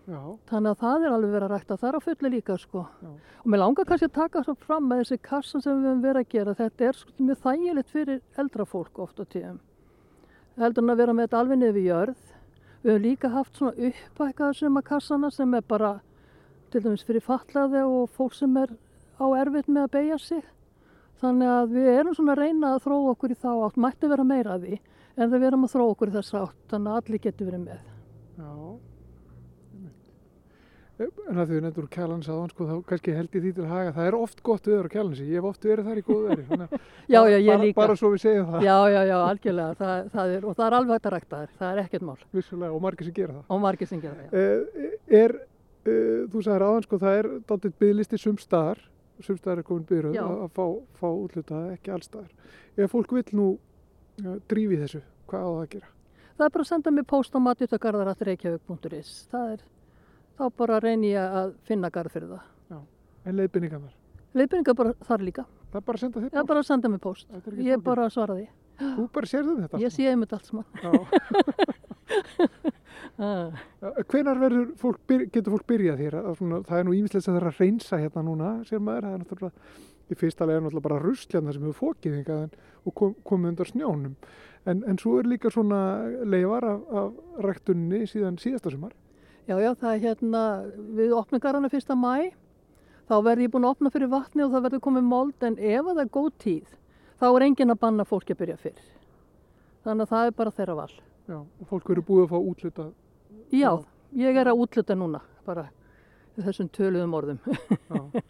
[0.08, 2.84] Já, Þannig að það er alveg verið að rækta þar á fulli líka sko.
[3.04, 3.08] Já.
[3.42, 6.22] Og mér langar kannski að taka svo fram með þessi kassa sem við höfum verið
[6.22, 6.54] að gera.
[6.56, 9.58] Þetta er sko mjög þægilegt fyrir eldra fólk oft á tíðum.
[10.58, 12.24] Heldur en að vera með þetta alveg niður við jörð.
[12.80, 15.92] Við höfum líka haft svona uppækkaður sem að kassana sem er bara
[16.72, 18.72] til dæmis fyrir fatlaði og fólk sem er
[19.20, 20.44] á erfitt með að beigja sig.
[21.20, 24.24] Þannig að við erum svona að reyna að þróa okkur í þá átt, mætti vera
[24.24, 24.76] meira að því,
[25.18, 27.80] en við erum að þróa okkur í þess átt, þannig að allir getur verið með.
[28.38, 28.52] já.
[30.98, 33.70] En að því við nefndur kjalanins aðan, sko, þá kannski held ég því til að
[33.70, 33.90] haga.
[33.94, 35.26] Það er oft gott viður á kjalansi.
[35.28, 36.46] Ég hef oft verið þar í góðu veri.
[37.14, 37.76] Já, já, ég bara, líka.
[37.78, 40.76] Bara svo við segjum það, Já, já, já, algjörlega, það, það er, og það er
[40.78, 43.44] alveg hægt að rækta þær, það er ekkert mál, vissulega, og margir sem gera það.
[43.54, 44.26] og margir sem gera það.
[44.26, 44.42] já.
[44.42, 44.90] Uh,
[45.22, 48.82] er, uh, þú sagðir aðan, sko, það er dálítið byggðlisti sumstaðar.
[49.28, 50.66] Sumstaðar er komin byrjuð að fá,
[51.00, 52.52] fá útlutað, ekki allstaðar.
[52.78, 55.90] Ef fólk vill nú uh, drífi þessu, hvað á það að gera?
[56.38, 59.64] Það er bara að senda mér post á matjutagarðar.reykjavík.is, það er,
[60.38, 62.44] þá bara reyni ég að finna garð fyrir það.
[63.28, 63.92] En leiðbynningarnar,
[64.38, 66.88] Leiðbyrningar bara þar líka, það er bara að senda þig það er bara að senda
[66.92, 67.84] mér post, Þetta er ég flókið.
[67.84, 68.46] bara svara því,
[68.78, 70.64] Þú bara sérðu þetta ég sé einmitt allt saman.
[70.78, 70.92] Já.
[73.18, 73.50] Ah.
[74.06, 74.38] Hvenar
[74.78, 75.00] fólk,
[75.32, 76.00] getur fólk byrjað?
[76.14, 79.06] Að Svona, það er nú ímislegt sem það er að reynsa hérna núna, sér maður,
[79.08, 79.72] það er náttúrulega,
[80.14, 82.54] í fyrsta lega er náttúrulega bara rusl hérna sem hefur fókið hingað en-
[82.86, 84.14] og kom, komið undan snjónum.
[84.70, 85.80] En, en svo er líka svona
[86.30, 88.94] leifar af, af ræktunni síðan síðasta sumar.
[89.48, 90.40] Já, já, það er hérna,
[90.98, 92.34] við opnum garana fyrsta mæ,
[93.08, 95.86] þá verður ég búin að opna fyrir vatni og það verður komið mold, en ef
[95.86, 96.74] það er góð tíð,
[97.16, 98.82] þá er engin að banna fólki að byrja fyrr.
[99.88, 100.92] Þannig að það er bara þeirra val.
[101.28, 102.86] Já, og fólk verður búið að fá útluta.
[103.56, 103.70] Já,
[104.20, 105.64] ég er að útluta núna, bara
[106.36, 107.40] þessum töluðum orðum.
[107.88, 108.22] Já.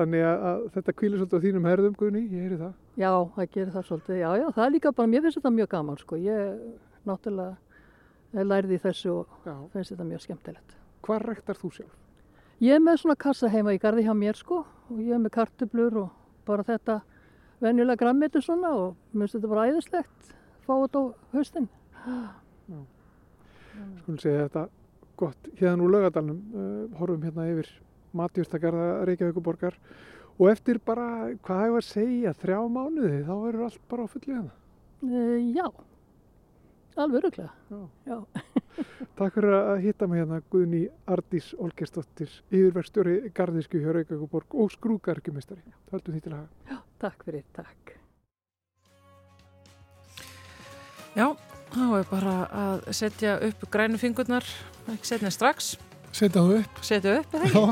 [0.00, 2.76] Þannig að, þetta kvílir svolítið á þínum herðum, Guðni, ég heyri það.
[2.98, 4.20] Já, það gerir það svolítið.
[4.24, 6.18] Já, já, það er líka bara, mér finnst þetta mjög gaman, sko.
[6.18, 6.62] Ég
[7.06, 7.69] náttúrulega
[8.32, 9.54] lærði þessu og Já.
[9.72, 10.76] finnst þetta mjög skemmtilegt.
[11.02, 11.96] Hvað rektar þú sjálf?
[12.60, 15.32] Ég er með svona kassa heima í garði hjá mér, sko, og ég er með
[15.38, 16.10] kartublur og
[16.48, 17.00] bara þetta
[17.60, 20.34] venjulega grammiti svona og mér finnst þetta bara æðislegt,
[20.66, 21.68] fá þetta á haustin.
[24.02, 24.66] Skulum segja þetta
[25.20, 27.68] gott hérna úr laugadalnum, uh, horfum hérna yfir
[28.16, 29.76] matjúrstakarða Reykjavíkuborgar
[30.40, 34.36] og eftir bara, hvað hefur að segja, þrjá mánuði, þá verður allt bara á fullu
[34.36, 34.54] hérna.
[35.00, 35.66] Uh, já,
[36.96, 37.52] alveg öruglega.
[37.70, 37.80] Já.
[38.06, 38.18] Já.
[39.20, 45.60] Takk fyrir að hitta mig hérna Guðni Ardís Olgersdóttir, yfirverkstjóri Garðisku hjá Reykjavíkuborg og skrúgarkjumistari.
[45.92, 46.80] Höldum því til að hafa.
[47.04, 47.94] Takk fyrir, takk.
[51.16, 51.26] Já,
[51.74, 52.34] þá er bara
[52.64, 54.46] að setja upp grænu fingurnar,
[54.92, 55.74] ekki setja strax,
[56.14, 56.78] Setja þú upp.
[56.86, 57.64] setja upp eða ekki,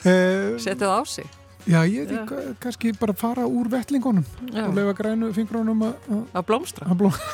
[0.10, 1.26] Eh, setja það á sig.
[1.66, 4.24] Já, ég er kannski bara fara úr vettlingunum
[4.64, 6.86] og lefa grænu fingrónum að- að að blómstra.
[6.90, 7.26] að ég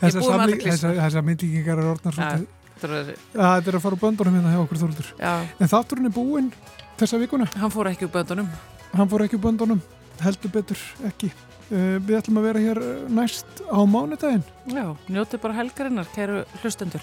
[0.00, 2.46] Þessar, myndlíkingar er orðnar svolítið.
[2.80, 5.10] Þetta er- að fara úr böndunum hérna hjá okkur þóruldur.
[5.20, 6.52] Já, En þátturinn er búinn
[6.98, 7.46] þessa vikuna.
[7.54, 8.48] hann fór ekki úr böndunum.
[8.94, 9.80] Hann fór ekki úr böndunum,
[10.20, 10.76] heldur betur
[11.06, 11.30] ekki.
[11.70, 14.42] Uh, við ætlum að vera hér eh, næst á mánudaginn.
[14.66, 17.00] Já, njótið bara helgarinnar, kæru hlustendur.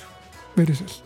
[0.58, 0.98] Verið sér.